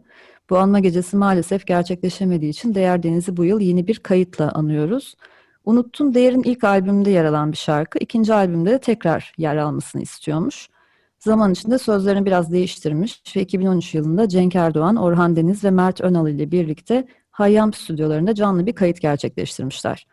[0.50, 5.14] Bu anma gecesi maalesef gerçekleşemediği için Değer Deniz'i bu yıl yeni bir kayıtla anıyoruz.
[5.64, 10.68] Unuttun Değer'in ilk albümünde yer alan bir şarkı, ikinci albümde de tekrar yer almasını istiyormuş.
[11.18, 16.28] Zaman içinde sözlerini biraz değiştirmiş ve 2013 yılında Cenk Erdoğan, Orhan Deniz ve Mert Önal
[16.28, 20.06] ile birlikte Hayyam stüdyolarında canlı bir kayıt gerçekleştirmişler.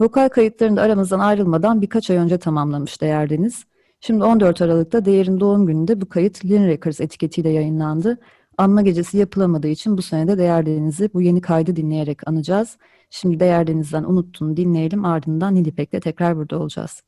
[0.00, 3.64] Vokal kayıtlarını da aramızdan ayrılmadan birkaç ay önce tamamlamış Değer Deniz.
[4.06, 8.18] Şimdi 14 Aralık'ta Değer'in doğum gününde bu kayıt Lin Records etiketiyle yayınlandı.
[8.58, 12.78] Anma gecesi yapılamadığı için bu sene de Değer Deniz'i bu yeni kaydı dinleyerek anacağız.
[13.10, 14.04] Şimdi Değer Deniz'den
[14.56, 17.02] dinleyelim ardından Nilipek'le tekrar burada olacağız.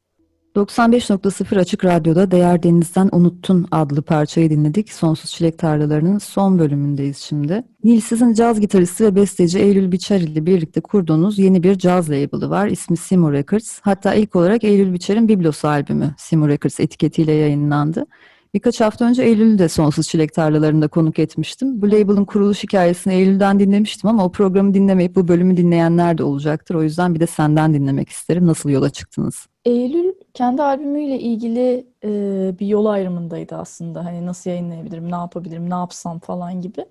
[0.57, 4.93] 95.0 Açık Radyo'da Değer Deniz'den Unuttun adlı parçayı dinledik.
[4.93, 7.65] Sonsuz Çilek Tarlaları'nın son bölümündeyiz şimdi.
[7.85, 12.51] Nil sizin caz gitaristi ve besteci Eylül Biçer ile birlikte kurduğunuz yeni bir caz label'ı
[12.51, 12.69] var.
[12.69, 13.81] İsmi Simo Records.
[13.83, 18.07] Hatta ilk olarak Eylül Biçer'in Biblos albümü Simo Records etiketiyle yayınlandı.
[18.55, 21.83] Birkaç hafta önce Eylül'ü de Sonsuz Çilek Tarlaları'nda konuk etmiştim.
[21.83, 26.75] Bu label'ın kuruluş hikayesini Eylül'den dinlemiştim ama o programı dinlemeyip bu bölümü dinleyenler de olacaktır.
[26.75, 28.47] O yüzden bir de senden dinlemek isterim.
[28.47, 29.47] Nasıl yola çıktınız?
[29.65, 32.11] Eylül kendi albümüyle ilgili e,
[32.59, 34.05] bir yol ayrımındaydı aslında.
[34.05, 36.85] Hani nasıl yayınlayabilirim, ne yapabilirim, ne yapsam falan gibi.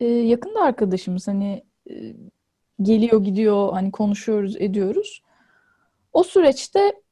[0.00, 2.14] E, yakın da arkadaşımız hani e,
[2.82, 5.22] geliyor gidiyor hani konuşuyoruz ediyoruz.
[6.12, 7.02] O süreçte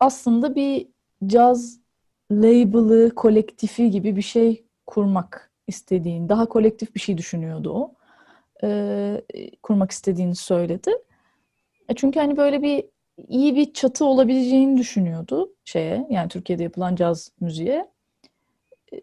[0.00, 0.88] aslında bir
[1.26, 1.80] caz
[2.30, 7.94] label'ı, kolektifi gibi bir şey kurmak istediğini, daha kolektif bir şey düşünüyordu o.
[8.64, 9.22] E,
[9.62, 10.90] kurmak istediğini söyledi.
[11.88, 12.84] E çünkü hani böyle bir
[13.28, 17.88] iyi bir çatı olabileceğini düşünüyordu şeye, yani Türkiye'de yapılan caz müziğe.
[18.92, 18.96] E,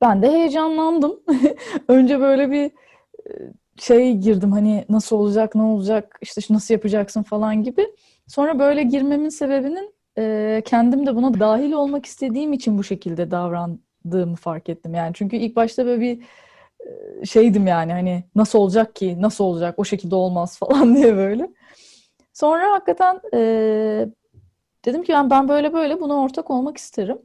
[0.00, 1.20] ben de heyecanlandım.
[1.88, 3.30] Önce böyle bir e,
[3.78, 7.86] şey girdim hani nasıl olacak, ne olacak, işte nasıl yapacaksın falan gibi.
[8.26, 14.36] Sonra böyle girmemin sebebinin e, kendim de buna dahil olmak istediğim için bu şekilde davrandığımı
[14.36, 14.94] fark ettim.
[14.94, 16.20] Yani çünkü ilk başta böyle bir
[17.24, 21.48] şeydim yani hani nasıl olacak ki, nasıl olacak, o şekilde olmaz falan diye böyle.
[22.38, 23.40] Sonra hakikaten e,
[24.84, 27.18] dedim ki yani ben böyle böyle buna ortak olmak isterim.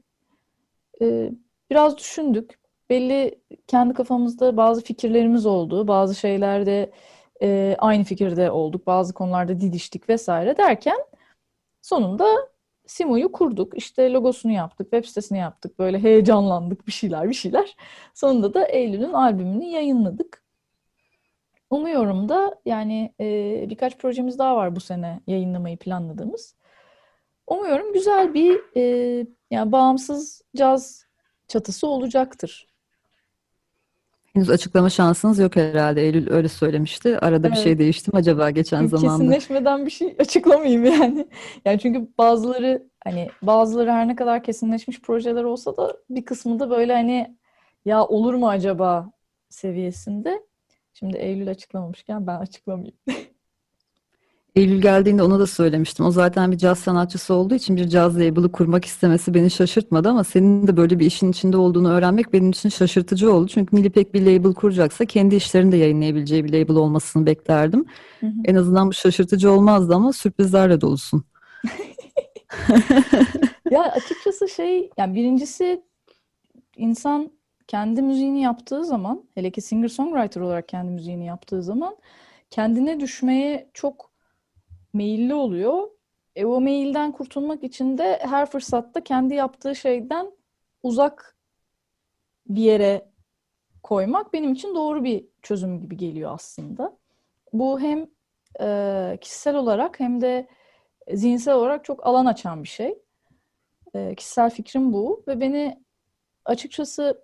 [1.02, 1.32] E,
[1.70, 2.60] biraz düşündük.
[2.90, 5.88] Belli kendi kafamızda bazı fikirlerimiz oldu.
[5.88, 6.92] Bazı şeylerde
[7.42, 8.88] e, aynı fikirde olduk.
[8.88, 10.98] Bazı konularda didiştik vesaire derken
[11.82, 12.28] sonunda
[12.86, 13.78] Simo'yu kurduk.
[13.78, 15.80] İşte logosunu yaptık, web sitesini yaptık.
[15.80, 17.76] Böyle heyecanlandık bir şeyler bir şeyler.
[18.14, 20.43] Sonunda da Eylül'ün albümünü yayınladık.
[21.74, 23.26] Umuyorum da yani e,
[23.70, 26.56] birkaç projemiz daha var bu sene yayınlamayı planladığımız.
[27.48, 28.82] Umuyorum güzel bir e,
[29.52, 31.06] yani bağımsız caz
[31.48, 32.68] çatısı olacaktır.
[34.34, 36.02] Henüz açıklama şansınız yok herhalde.
[36.02, 37.20] Eylül öyle söylemişti.
[37.20, 37.58] Arada evet.
[37.58, 39.18] bir şey değişti mi acaba geçen zamanda?
[39.18, 41.28] Kesinleşmeden bir şey açıklamayayım yani.
[41.66, 46.70] Yani çünkü bazıları hani bazıları her ne kadar kesinleşmiş projeler olsa da bir kısmı da
[46.70, 47.38] böyle hani
[47.86, 49.12] ya olur mu acaba
[49.50, 50.53] seviyesinde.
[51.04, 52.98] Şimdi Eylül açıklamamışken ben açıklamayayım.
[54.56, 56.06] Eylül geldiğinde ona da söylemiştim.
[56.06, 60.24] O zaten bir caz sanatçısı olduğu için bir caz label'ı kurmak istemesi beni şaşırtmadı ama
[60.24, 63.48] senin de böyle bir işin içinde olduğunu öğrenmek benim için şaşırtıcı oldu.
[63.48, 67.86] Çünkü Nilipek bir label kuracaksa kendi işlerini de yayınlayabileceği bir label olmasını beklerdim.
[68.20, 68.32] Hı hı.
[68.46, 71.24] En azından bu şaşırtıcı olmazdı ama sürprizlerle dolusun.
[73.72, 75.84] ya açıkçası şey, yani birincisi
[76.78, 77.32] insan
[77.68, 81.98] kendi müziğini yaptığı zaman, hele ki singer-songwriter olarak kendi müziğini yaptığı zaman
[82.50, 84.12] kendine düşmeye çok
[84.94, 85.90] meyilli oluyor.
[86.36, 90.32] E, o meyilden kurtulmak için de her fırsatta kendi yaptığı şeyden
[90.84, 91.38] uzak
[92.50, 93.10] bir yere
[93.84, 96.98] koymak benim için doğru bir çözüm gibi geliyor aslında.
[97.54, 98.08] Bu hem
[98.62, 100.48] e, kişisel olarak hem de
[101.14, 102.98] zihinsel olarak çok alan açan bir şey.
[103.96, 105.84] E, kişisel fikrim bu ve beni
[106.46, 107.24] açıkçası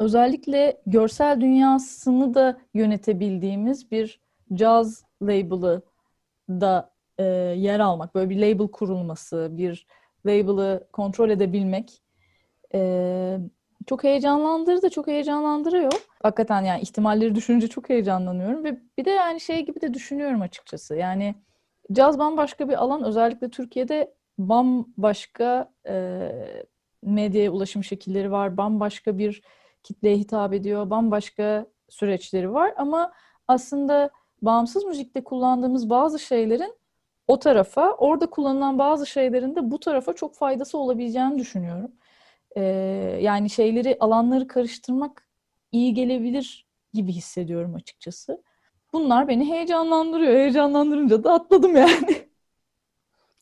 [0.00, 4.20] özellikle görsel dünyasını da yönetebildiğimiz bir
[4.54, 5.82] caz label'ı
[6.48, 7.24] da e,
[7.56, 9.86] yer almak, böyle bir label kurulması, bir
[10.26, 12.02] label'ı kontrol edebilmek
[12.74, 13.38] e,
[13.86, 15.92] çok heyecanlandırdı, çok heyecanlandırıyor.
[16.22, 20.96] Hakikaten yani ihtimalleri düşününce çok heyecanlanıyorum ve bir de yani şey gibi de düşünüyorum açıkçası.
[20.96, 21.34] Yani
[21.92, 23.04] caz bambaşka bir alan.
[23.04, 26.28] Özellikle Türkiye'de bambaşka e,
[27.02, 28.56] medyaya ulaşım şekilleri var.
[28.56, 29.42] Bambaşka bir
[29.86, 30.90] kitleye hitap ediyor.
[30.90, 33.12] Bambaşka süreçleri var ama
[33.48, 34.10] aslında
[34.42, 36.74] bağımsız müzikte kullandığımız bazı şeylerin
[37.28, 41.92] o tarafa, orada kullanılan bazı şeylerin de bu tarafa çok faydası olabileceğini düşünüyorum.
[42.56, 42.62] Ee,
[43.22, 45.28] yani şeyleri, alanları karıştırmak
[45.72, 48.42] iyi gelebilir gibi hissediyorum açıkçası.
[48.92, 50.32] Bunlar beni heyecanlandırıyor.
[50.32, 52.16] Heyecanlandırınca da atladım yani.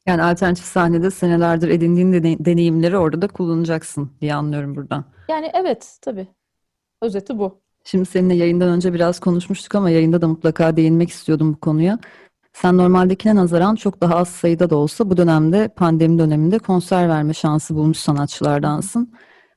[0.07, 2.13] Yani alternatif sahnede senelerdir edindiğin
[2.45, 5.05] deneyimleri orada da kullanacaksın diye anlıyorum buradan.
[5.29, 6.27] Yani evet tabii.
[7.03, 7.61] Özeti bu.
[7.85, 11.99] Şimdi seninle yayından önce biraz konuşmuştuk ama yayında da mutlaka değinmek istiyordum bu konuya.
[12.53, 17.35] Sen normaldekine nazaran çok daha az sayıda da olsa bu dönemde pandemi döneminde konser verme
[17.35, 19.13] şansı bulmuş sanatçılardansın.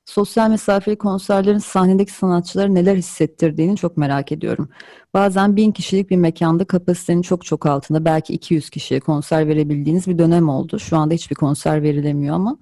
[0.07, 4.69] Sosyal mesafeli konserlerin sahnedeki sanatçıları neler hissettirdiğini çok merak ediyorum.
[5.13, 10.17] Bazen bin kişilik bir mekanda kapasitenin çok çok altında belki 200 kişiye konser verebildiğiniz bir
[10.17, 10.79] dönem oldu.
[10.79, 12.57] Şu anda hiçbir konser verilemiyor ama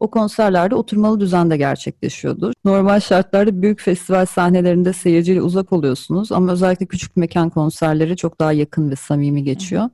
[0.00, 2.52] o konserlerde oturmalı düzende gerçekleşiyordu.
[2.64, 8.52] Normal şartlarda büyük festival sahnelerinde seyirciyle uzak oluyorsunuz ama özellikle küçük mekan konserleri çok daha
[8.52, 9.84] yakın ve samimi geçiyor.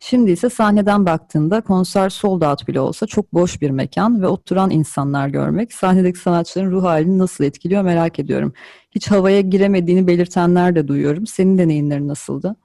[0.00, 4.70] Şimdi ise sahneden baktığında konser sold out bile olsa çok boş bir mekan ve oturan
[4.70, 8.52] insanlar görmek sahnedeki sanatçıların ruh halini nasıl etkiliyor merak ediyorum.
[8.90, 11.26] Hiç havaya giremediğini belirtenler de duyuyorum.
[11.26, 12.56] Senin deneyimlerin nasıldı?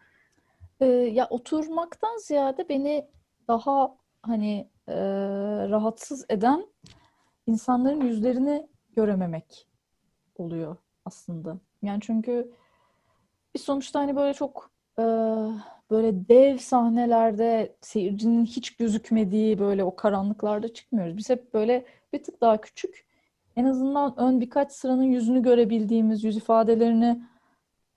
[0.79, 3.05] Ee, ya oturmaktan ziyade beni
[3.47, 4.95] daha hani e,
[5.69, 6.67] rahatsız eden
[7.47, 9.67] insanların yüzlerini görememek
[10.35, 11.57] oluyor aslında.
[11.81, 12.51] Yani çünkü
[13.55, 15.03] bir sonuçta hani böyle çok e,
[15.91, 21.17] böyle dev sahnelerde seyircinin hiç gözükmediği böyle o karanlıklarda çıkmıyoruz.
[21.17, 23.05] Biz hep böyle bir tık daha küçük
[23.55, 27.21] en azından ön birkaç sıranın yüzünü görebildiğimiz, yüz ifadelerini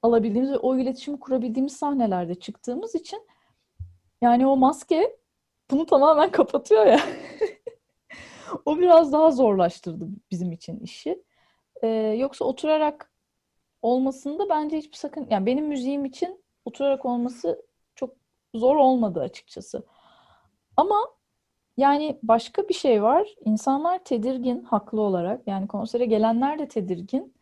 [0.03, 3.23] alabildiğimiz ve o iletişimi kurabildiğimiz sahnelerde çıktığımız için
[4.21, 5.17] yani o maske
[5.71, 7.01] bunu tamamen kapatıyor ya.
[8.67, 11.23] o biraz daha zorlaştırdı bizim için işi.
[11.83, 13.13] Ee, yoksa oturarak
[13.83, 17.66] olmasında bence hiçbir sakın yani benim müziğim için oturarak olması
[18.57, 19.83] zor olmadı açıkçası.
[20.77, 20.97] Ama
[21.77, 23.29] yani başka bir şey var.
[23.45, 25.47] İnsanlar tedirgin haklı olarak.
[25.47, 27.35] Yani konsere gelenler de tedirgin.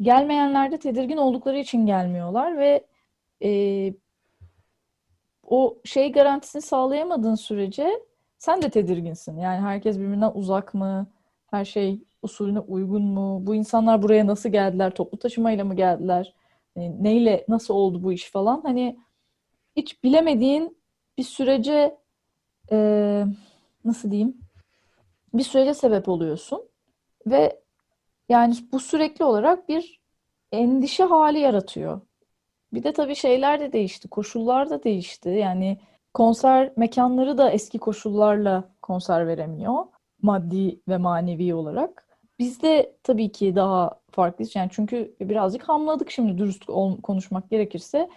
[0.00, 2.86] Gelmeyenler de tedirgin oldukları için gelmiyorlar ve
[3.44, 3.50] e,
[5.46, 8.02] o şey garantisini sağlayamadığın sürece
[8.38, 9.38] sen de tedirginsin.
[9.38, 11.06] Yani herkes birbirinden uzak mı?
[11.46, 13.46] Her şey usulüne uygun mu?
[13.46, 14.94] Bu insanlar buraya nasıl geldiler?
[14.94, 16.34] Toplu taşımayla mı geldiler?
[16.74, 18.60] Hani neyle, nasıl oldu bu iş falan?
[18.60, 18.98] Hani
[19.78, 20.78] hiç bilemediğin
[21.18, 21.98] bir sürece
[22.72, 23.24] e,
[23.84, 24.36] nasıl diyeyim?
[25.34, 26.62] Bir sürece sebep oluyorsun.
[27.26, 27.60] Ve
[28.28, 30.00] yani bu sürekli olarak bir
[30.52, 32.00] endişe hali yaratıyor.
[32.72, 35.28] Bir de tabii şeyler de değişti, koşullar da değişti.
[35.28, 35.78] Yani
[36.14, 39.84] konser mekanları da eski koşullarla konser veremiyor.
[40.22, 42.04] Maddi ve manevi olarak.
[42.38, 44.56] Biz de tabii ki daha farklıyız.
[44.56, 46.64] Yani çünkü birazcık hamladık şimdi dürüst
[47.02, 48.08] konuşmak gerekirse.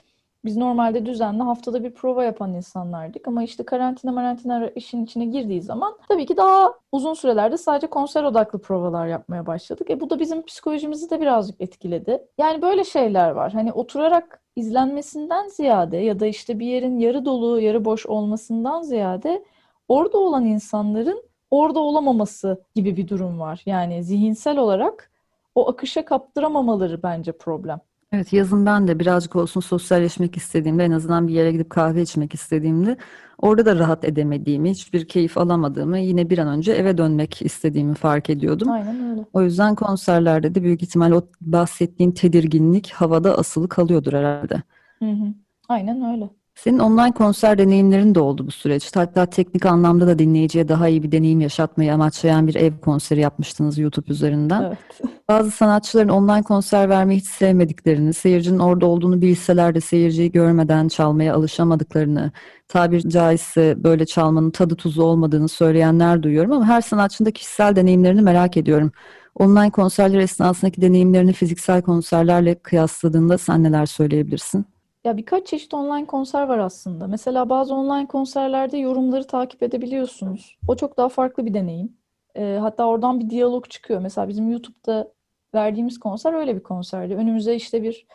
[0.46, 5.62] Biz normalde düzenli haftada bir prova yapan insanlardık ama işte karantina karantina işin içine girdiği
[5.62, 9.90] zaman tabii ki daha uzun sürelerde sadece konser odaklı provalar yapmaya başladık.
[9.90, 12.28] E bu da bizim psikolojimizi de birazcık etkiledi.
[12.38, 13.54] Yani böyle şeyler var.
[13.54, 19.46] Hani oturarak izlenmesinden ziyade ya da işte bir yerin yarı dolu yarı boş olmasından ziyade
[19.88, 23.62] orada olan insanların orada olamaması gibi bir durum var.
[23.66, 25.12] Yani zihinsel olarak
[25.56, 27.82] o akışa kaptıramamaları bence problem.
[28.14, 32.34] Evet yazın ben de birazcık olsun sosyalleşmek istediğimde en azından bir yere gidip kahve içmek
[32.34, 32.98] istediğimde
[33.38, 38.30] orada da rahat edemediğimi, hiçbir keyif alamadığımı, yine bir an önce eve dönmek istediğimi fark
[38.30, 38.72] ediyordum.
[38.72, 39.26] Aynen öyle.
[39.34, 44.64] O yüzden konserlerde de büyük ihtimal o bahsettiğin tedirginlik havada asılı kalıyordur herhalde.
[45.00, 45.34] Hı hı.
[45.70, 46.30] Aynen öyle.
[46.64, 49.00] Senin online konser deneyimlerin de oldu bu süreçte.
[49.00, 53.78] Hatta teknik anlamda da dinleyiciye daha iyi bir deneyim yaşatmayı amaçlayan bir ev konseri yapmıştınız
[53.78, 54.64] YouTube üzerinden.
[54.64, 54.78] Evet.
[55.30, 61.36] Bazı sanatçıların online konser vermeyi hiç sevmediklerini, seyircinin orada olduğunu bilseler de seyirciyi görmeden çalmaya
[61.36, 62.32] alışamadıklarını,
[62.68, 68.22] tabir caizse böyle çalmanın tadı tuzu olmadığını söyleyenler duyuyorum ama her sanatçının da kişisel deneyimlerini
[68.22, 68.92] merak ediyorum.
[69.36, 74.66] Online konserler esnasındaki deneyimlerini fiziksel konserlerle kıyasladığında sen neler söyleyebilirsin?
[75.04, 77.08] Ya birkaç çeşit online konser var aslında.
[77.08, 80.58] Mesela bazı online konserlerde yorumları takip edebiliyorsunuz.
[80.68, 81.98] O çok daha farklı bir deneyim.
[82.36, 84.00] E, hatta oradan bir diyalog çıkıyor.
[84.00, 85.12] Mesela bizim YouTube'da
[85.54, 87.16] verdiğimiz konser öyle bir konserdi.
[87.16, 88.06] Önümüze işte bir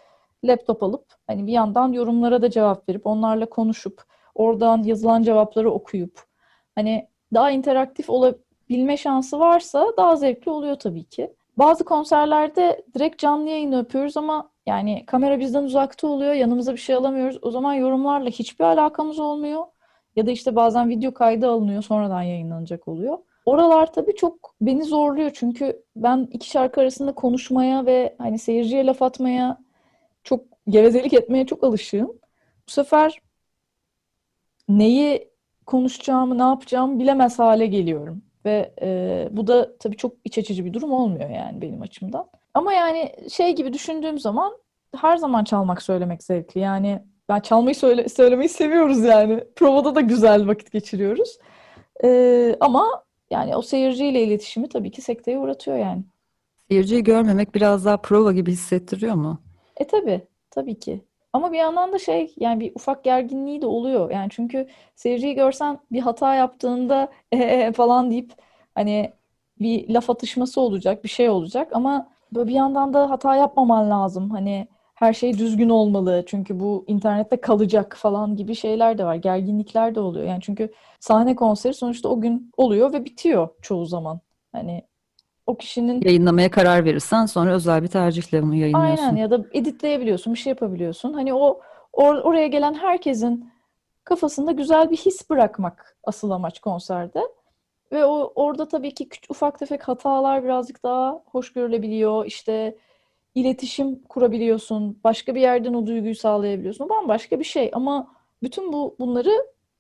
[0.44, 4.03] laptop alıp hani bir yandan yorumlara da cevap verip onlarla konuşup
[4.35, 6.20] oradan yazılan cevapları okuyup
[6.75, 11.33] hani daha interaktif olabilme şansı varsa daha zevkli oluyor tabii ki.
[11.59, 16.95] bazı konserlerde direkt canlı yayın yapıyoruz ama yani kamera bizden uzakta oluyor, yanımıza bir şey
[16.97, 17.39] alamıyoruz.
[17.43, 19.65] O zaman yorumlarla hiçbir alakamız olmuyor.
[20.17, 23.19] Ya da işte bazen video kaydı alınıyor, sonradan yayınlanacak oluyor.
[23.47, 29.03] Oralar tabii çok beni zorluyor çünkü ben iki şarkı arasında konuşmaya ve hani seyirciye laf
[29.03, 29.59] atmaya
[30.25, 32.09] çok gevezelik etmeye çok alışığım.
[32.67, 33.21] Bu sefer
[34.69, 35.29] neyi
[35.67, 38.23] konuşacağımı, ne yapacağımı bilemez hale geliyorum.
[38.45, 42.27] Ve e, bu da tabii çok iç açıcı bir durum olmuyor yani benim açımdan.
[42.57, 44.59] Ama yani şey gibi düşündüğüm zaman
[44.97, 46.61] her zaman çalmak söylemek zevkli.
[46.61, 49.45] Yani ben çalmayı söyle söylemeyi seviyoruz yani.
[49.57, 51.38] Provada da güzel vakit geçiriyoruz.
[52.05, 56.03] E, ama yani o seyirciyle iletişimi tabii ki sekteye uğratıyor yani.
[56.69, 59.40] Seyirciyi görmemek biraz daha prova gibi hissettiriyor mu?
[59.77, 61.01] E tabii, tabii ki.
[61.33, 64.11] Ama bir yandan da şey yani bir ufak gerginliği de oluyor.
[64.11, 68.33] Yani çünkü seyirciyi görsen bir hata yaptığında ee falan deyip
[68.75, 69.12] hani
[69.61, 74.31] bir laf atışması olacak, bir şey olacak ama böyle bir yandan da hata yapmaman lazım.
[74.31, 79.15] Hani her şey düzgün olmalı çünkü bu internette kalacak falan gibi şeyler de var.
[79.15, 80.27] Gerginlikler de oluyor.
[80.27, 84.21] Yani çünkü sahne konseri sonuçta o gün oluyor ve bitiyor çoğu zaman.
[84.53, 84.83] Hani
[85.47, 89.05] o kişinin Yayınlamaya karar verirsen sonra özel bir tercihle bunu yayınlıyorsun.
[89.05, 91.12] Aynen ya da editleyebiliyorsun, bir şey yapabiliyorsun.
[91.12, 91.61] Hani o
[91.93, 93.51] or- oraya gelen herkesin
[94.05, 97.21] kafasında güzel bir his bırakmak asıl amaç konserde.
[97.92, 102.27] Ve o orada tabii ki küçük ufak tefek hatalar birazcık daha hoş görülebiliyor.
[102.27, 102.77] İşte
[103.35, 105.01] iletişim kurabiliyorsun.
[105.05, 106.85] Başka bir yerden o duyguyu sağlayabiliyorsun.
[106.85, 109.33] O bambaşka bir şey ama bütün bu bunları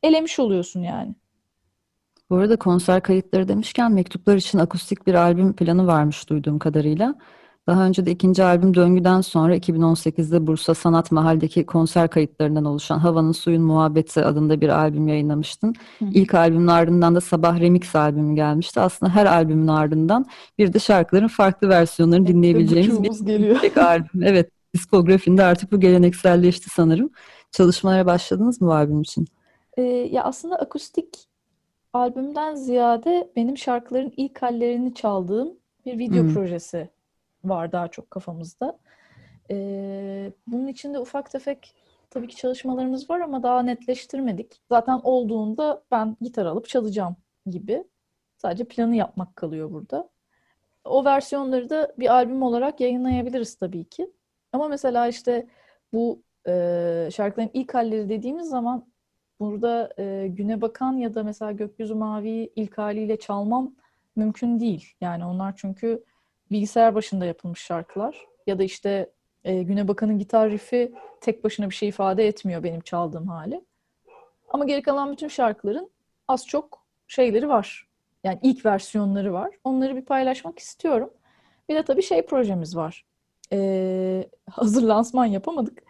[0.02, 1.14] elemiş oluyorsun yani.
[2.30, 7.14] Bu arada konser kayıtları demişken mektuplar için akustik bir albüm planı varmış duyduğum kadarıyla.
[7.68, 13.32] Daha önce de ikinci albüm Döngü'den sonra 2018'de Bursa Sanat Mahal'deki konser kayıtlarından oluşan Havanın
[13.32, 15.74] Suyun Muhabbeti adında bir albüm yayınlamıştın.
[15.98, 16.04] Hı.
[16.14, 18.80] İlk albümün ardından da Sabah Remix albümü gelmişti.
[18.80, 20.26] Aslında her albümün ardından
[20.58, 23.60] bir de şarkıların farklı versiyonlarını dinleyebileceğimiz bir geliyor.
[23.60, 24.22] tek albüm.
[24.22, 27.10] Evet, diskografinde artık bu gelenekselleşti sanırım.
[27.50, 29.26] Çalışmalara başladınız mı bu albüm için?
[29.76, 31.08] Ee, ya aslında akustik
[31.92, 35.48] albümden ziyade benim şarkıların ilk hallerini çaldığım
[35.86, 36.34] bir video Hmm.
[36.34, 36.88] projesi
[37.48, 38.78] var daha çok kafamızda.
[39.50, 41.74] Ee, bunun içinde ufak tefek
[42.10, 44.60] tabii ki çalışmalarımız var ama daha netleştirmedik.
[44.68, 47.84] Zaten olduğunda ben gitar alıp çalacağım gibi.
[48.38, 50.08] Sadece planı yapmak kalıyor burada.
[50.84, 54.10] O versiyonları da bir albüm olarak yayınlayabiliriz tabii ki.
[54.52, 55.46] Ama mesela işte
[55.92, 58.86] bu e, şarkıların ilk halleri dediğimiz zaman
[59.40, 63.74] burada e, güne bakan ya da mesela gökyüzü mavi ilk haliyle çalmam
[64.16, 64.92] mümkün değil.
[65.00, 66.04] Yani onlar çünkü
[66.50, 69.10] bilgisayar başında yapılmış şarkılar ya da işte
[69.44, 73.64] e, güne bakanın gitar riffi tek başına bir şey ifade etmiyor benim çaldığım hali.
[74.48, 75.90] Ama geri kalan bütün şarkıların
[76.28, 77.88] az çok şeyleri var.
[78.24, 79.50] Yani ilk versiyonları var.
[79.64, 81.10] Onları bir paylaşmak istiyorum.
[81.68, 83.04] Bir de tabii şey projemiz var.
[83.52, 85.82] Ee, hazır lansman yapamadık.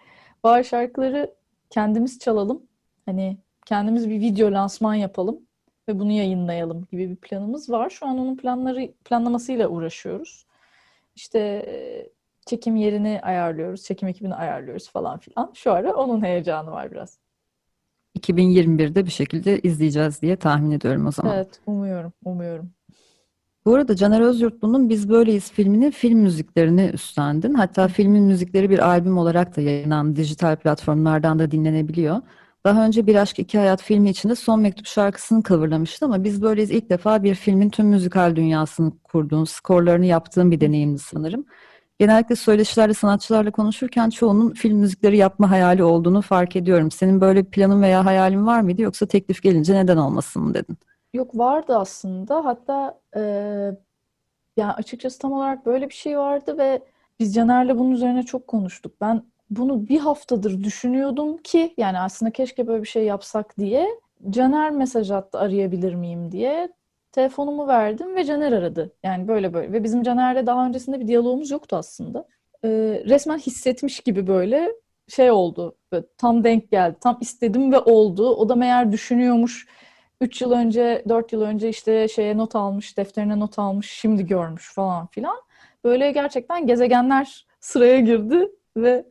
[0.45, 1.35] Bazı şarkıları
[1.71, 2.62] kendimiz çalalım.
[3.07, 5.46] Hani kendimiz bir video lansman yapalım
[5.88, 7.90] ve bunu yayınlayalım gibi bir planımız var.
[7.90, 10.46] Şu an onun planları planlamasıyla uğraşıyoruz.
[11.16, 11.77] İşte e,
[12.46, 15.51] çekim yerini ayarlıyoruz, çekim ekibini ayarlıyoruz falan filan.
[15.55, 17.18] Şu ara onun heyecanı var biraz.
[18.18, 21.35] 2021'de bir şekilde izleyeceğiz diye tahmin ediyorum o zaman.
[21.35, 22.70] Evet, umuyorum, umuyorum.
[23.64, 27.55] Bu arada Caner Özyurtlu'nun Biz Böyleyiz filminin film müziklerini üstlendin.
[27.55, 32.16] Hatta filmin müzikleri bir albüm olarak da yayınlanan dijital platformlardan da dinlenebiliyor.
[32.66, 36.70] Daha önce Bir Aşk İki Hayat filmi içinde Son Mektup şarkısını coverlamıştı ama Biz Böyleyiz
[36.70, 41.46] ilk defa bir filmin tüm müzikal dünyasını kurduğun, skorlarını yaptığın bir deneyimdi sanırım.
[41.98, 46.90] Genellikle söyleşilerde sanatçılarla konuşurken çoğunun film müzikleri yapma hayali olduğunu fark ediyorum.
[46.90, 50.76] Senin böyle bir planın veya hayalin var mıydı yoksa teklif gelince neden olmasın mı dedin?
[51.14, 52.44] Yok vardı aslında.
[52.44, 53.20] Hatta e,
[54.57, 56.83] yani açıkçası tam olarak böyle bir şey vardı ve
[57.18, 58.92] biz Caner'le bunun üzerine çok konuştuk.
[59.00, 63.89] Ben bunu bir haftadır düşünüyordum ki yani aslında keşke böyle bir şey yapsak diye.
[64.31, 66.69] Caner mesaj attı arayabilir miyim diye.
[67.13, 68.93] Telefonumu verdim ve Caner aradı.
[69.05, 69.73] Yani böyle böyle.
[69.73, 72.29] Ve bizim Caner'le daha öncesinde bir diyalogumuz yoktu aslında.
[72.65, 72.69] E,
[73.07, 74.73] resmen hissetmiş gibi böyle
[75.09, 75.77] şey oldu.
[75.92, 76.97] Böyle tam denk geldi.
[77.01, 78.37] Tam istedim ve oldu.
[78.37, 79.67] O da meğer düşünüyormuş.
[80.21, 84.75] 3 yıl önce, 4 yıl önce işte şeye not almış, defterine not almış, şimdi görmüş
[84.75, 85.37] falan filan.
[85.85, 89.05] Böyle gerçekten gezegenler sıraya girdi ve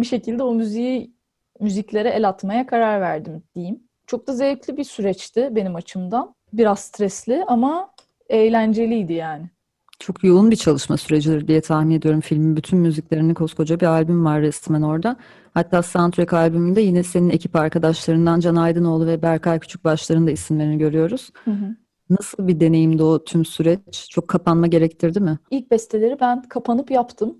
[0.00, 1.14] bir şekilde o müziği,
[1.60, 3.80] müziklere el atmaya karar verdim diyeyim.
[4.06, 6.34] Çok da zevkli bir süreçti benim açımdan.
[6.52, 7.90] Biraz stresli ama
[8.28, 9.50] eğlenceliydi yani.
[9.98, 12.20] Çok yoğun bir çalışma sürecidir diye tahmin ediyorum.
[12.20, 15.16] Filmin bütün müziklerini koskoca bir albüm var resmen orada.
[15.54, 21.30] Hatta soundtrack albümünde yine senin ekip arkadaşlarından Can Aydınoğlu ve Berkay Küçükbaşlar'ın da isimlerini görüyoruz.
[21.44, 21.76] Hı hı.
[22.10, 24.08] Nasıl bir deneyimdi o tüm süreç?
[24.10, 25.38] Çok kapanma gerektirdi mi?
[25.50, 27.38] İlk besteleri ben kapanıp yaptım.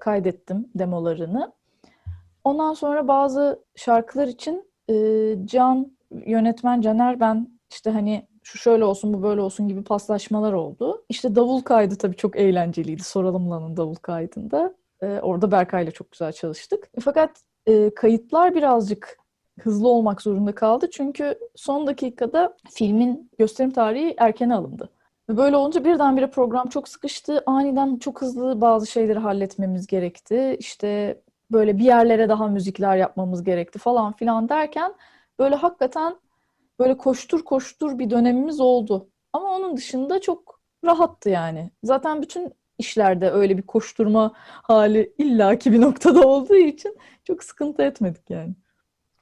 [0.00, 1.52] Kaydettim demolarını.
[2.44, 4.94] Ondan sonra bazı şarkılar için e,
[5.44, 5.92] Can,
[6.26, 11.04] yönetmen Caner ben işte hani şu şöyle olsun bu böyle olsun gibi paslaşmalar oldu.
[11.08, 13.02] İşte davul kaydı tabii çok eğlenceliydi.
[13.02, 14.74] Soralım Lan'ın davul kaydında.
[15.02, 16.88] E, orada Berkay'la çok güzel çalıştık.
[17.00, 17.30] Fakat
[17.66, 19.18] e, kayıtlar birazcık
[19.60, 20.90] hızlı olmak zorunda kaldı.
[20.92, 24.90] Çünkü son dakikada filmin gösterim tarihi erkene alındı.
[25.30, 27.42] Ve böyle olunca birdenbire program çok sıkıştı.
[27.46, 30.56] Aniden çok hızlı bazı şeyleri halletmemiz gerekti.
[30.58, 31.20] İşte
[31.52, 34.94] böyle bir yerlere daha müzikler yapmamız gerekti falan filan derken
[35.38, 36.16] böyle hakikaten
[36.78, 39.08] böyle koştur koştur bir dönemimiz oldu.
[39.32, 41.70] Ama onun dışında çok rahattı yani.
[41.82, 48.30] Zaten bütün işlerde öyle bir koşturma hali illaki bir noktada olduğu için çok sıkıntı etmedik
[48.30, 48.54] yani.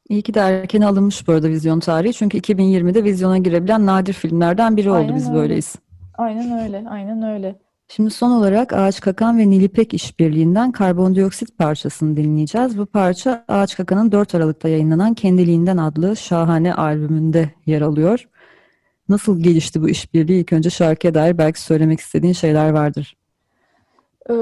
[0.09, 2.12] İyi ki de erken alınmış bu arada vizyon tarihi.
[2.12, 5.39] Çünkü 2020'de vizyona girebilen nadir filmlerden biri oldu Aynen biz öyle.
[5.39, 5.75] böyleyiz.
[6.18, 7.57] Aynen öyle, aynen öyle.
[7.97, 12.78] Şimdi son olarak Ağaç Kakan ve Nilipek işbirliğinden Karbondioksit parçasını dinleyeceğiz.
[12.78, 18.28] Bu parça Ağaç Kakan'ın 4 Aralık'ta yayınlanan Kendiliğinden adlı şahane albümünde yer alıyor.
[19.09, 20.40] Nasıl gelişti bu işbirliği?
[20.40, 23.16] İlk önce şarkıya dair belki söylemek istediğin şeyler vardır.
[24.30, 24.34] Ee,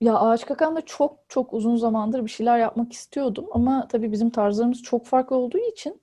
[0.00, 4.82] ya Ağaç Kakan'da çok çok uzun zamandır bir şeyler yapmak istiyordum ama tabii bizim tarzlarımız
[4.82, 6.00] çok farklı olduğu için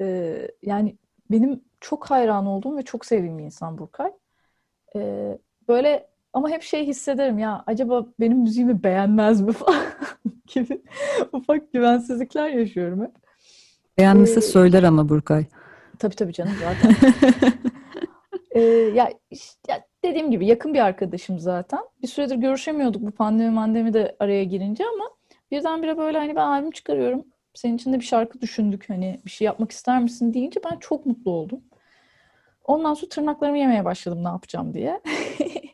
[0.00, 0.96] e, yani
[1.30, 4.12] benim çok hayran olduğum ve çok sevdiğim bir insan Burkay.
[4.96, 9.84] Ee, böyle ama hep şey hissederim ya acaba benim müziğimi beğenmez mi falan
[10.46, 10.82] gibi
[11.32, 13.10] ufak güvensizlikler yaşıyorum hep.
[13.98, 15.44] Beğenmese Ee, söyler ama Burkay.
[15.98, 16.96] Tabii tabii canım zaten.
[18.50, 18.60] Ee,
[18.94, 21.80] ya, işte, ya dediğim gibi yakın bir arkadaşım zaten.
[22.02, 25.04] Bir süredir görüşemiyorduk bu pandemi mandemi de araya girince ama
[25.50, 27.24] birdenbire böyle hani ben albüm çıkarıyorum.
[27.54, 31.06] Senin için de bir şarkı düşündük hani bir şey yapmak ister misin deyince ben çok
[31.06, 31.60] mutlu oldum.
[32.64, 35.00] Ondan sonra tırnaklarımı yemeye başladım ne yapacağım diye.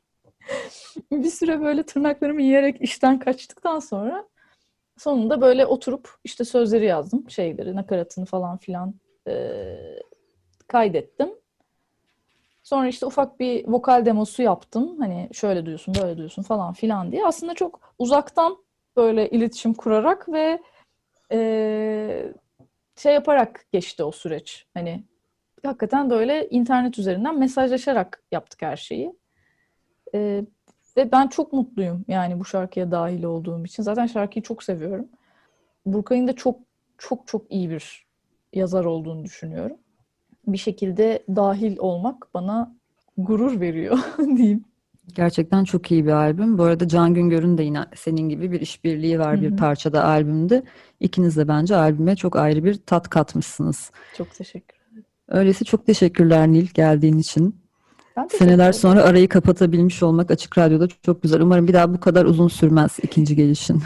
[1.13, 4.29] Bir süre böyle tırnaklarımı yiyerek işten kaçtıktan sonra
[4.99, 7.31] sonunda böyle oturup işte sözleri yazdım.
[7.31, 8.95] Şeyleri, nakaratını falan filan
[9.29, 10.03] eee,
[10.69, 11.31] kaydettim.
[12.63, 14.99] Sonra işte ufak bir vokal demosu yaptım.
[15.01, 17.27] Hani şöyle duyuyorsun, böyle duyuyorsun falan filan diye.
[17.27, 18.57] Aslında çok uzaktan
[18.97, 20.59] böyle iletişim kurarak ve
[21.33, 22.35] eee,
[22.97, 24.67] şey yaparak geçti o süreç.
[24.75, 25.05] Hani
[25.67, 29.13] hakikaten böyle internet üzerinden mesajlaşarak yaptık her şeyi.
[30.15, 30.45] Ee,
[30.99, 33.83] ve ben çok mutluyum yani bu şarkıya dahil olduğum için.
[33.83, 35.07] Zaten şarkıyı çok seviyorum.
[35.87, 36.59] Burkay'ın da çok
[36.99, 38.07] çok çok iyi bir
[38.53, 39.77] yazar olduğunu düşünüyorum.
[40.47, 42.75] Bir şekilde dahil olmak bana
[43.19, 43.99] gurur veriyor
[44.37, 44.65] diyeyim.
[45.15, 46.59] Gerçekten çok iyi bir albüm.
[46.59, 50.63] Bu arada Can Güngör'ün de yine senin gibi bir işbirliği var bir parçada albümde.
[51.01, 53.91] İkiniz de bence albüme çok ayrı bir tat katmışsınız.
[54.17, 55.05] Çok teşekkür ederim.
[55.29, 57.57] Öyleyse çok teşekkürler Nil geldiğin için.
[58.19, 61.41] Ben Seneler sonra arayı kapatabilmiş olmak Açık Radyo'da çok güzel.
[61.41, 63.83] Umarım bir daha bu kadar uzun sürmez ikinci gelişin.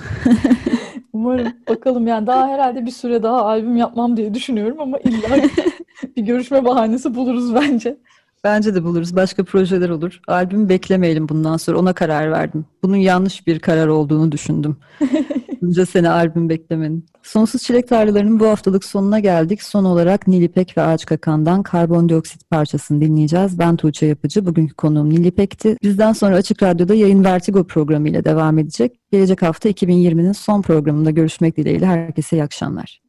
[1.12, 5.28] Umarım bakalım yani daha herhalde bir süre daha albüm yapmam diye düşünüyorum ama illa
[6.16, 7.96] bir görüşme bahanesi buluruz bence.
[8.44, 9.16] Bence de buluruz.
[9.16, 10.20] Başka projeler olur.
[10.28, 11.78] Albümü beklemeyelim bundan sonra.
[11.78, 12.64] Ona karar verdim.
[12.82, 14.76] Bunun yanlış bir karar olduğunu düşündüm.
[15.62, 17.06] Bunca sene albüm beklemenin.
[17.22, 19.62] Sonsuz Çilek Tarlaları'nın bu haftalık sonuna geldik.
[19.62, 23.58] Son olarak Nilipek ve Ağaç Kakan'dan karbondioksit parçasını dinleyeceğiz.
[23.58, 24.46] Ben Tuğçe Yapıcı.
[24.46, 25.76] Bugünkü konuğum Nilipek'ti.
[25.82, 29.00] Bizden sonra Açık Radyo'da yayın Vertigo programıyla devam edecek.
[29.12, 31.86] Gelecek hafta 2020'nin son programında görüşmek dileğiyle.
[31.86, 33.02] Herkese iyi akşamlar.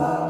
[0.00, 0.29] up.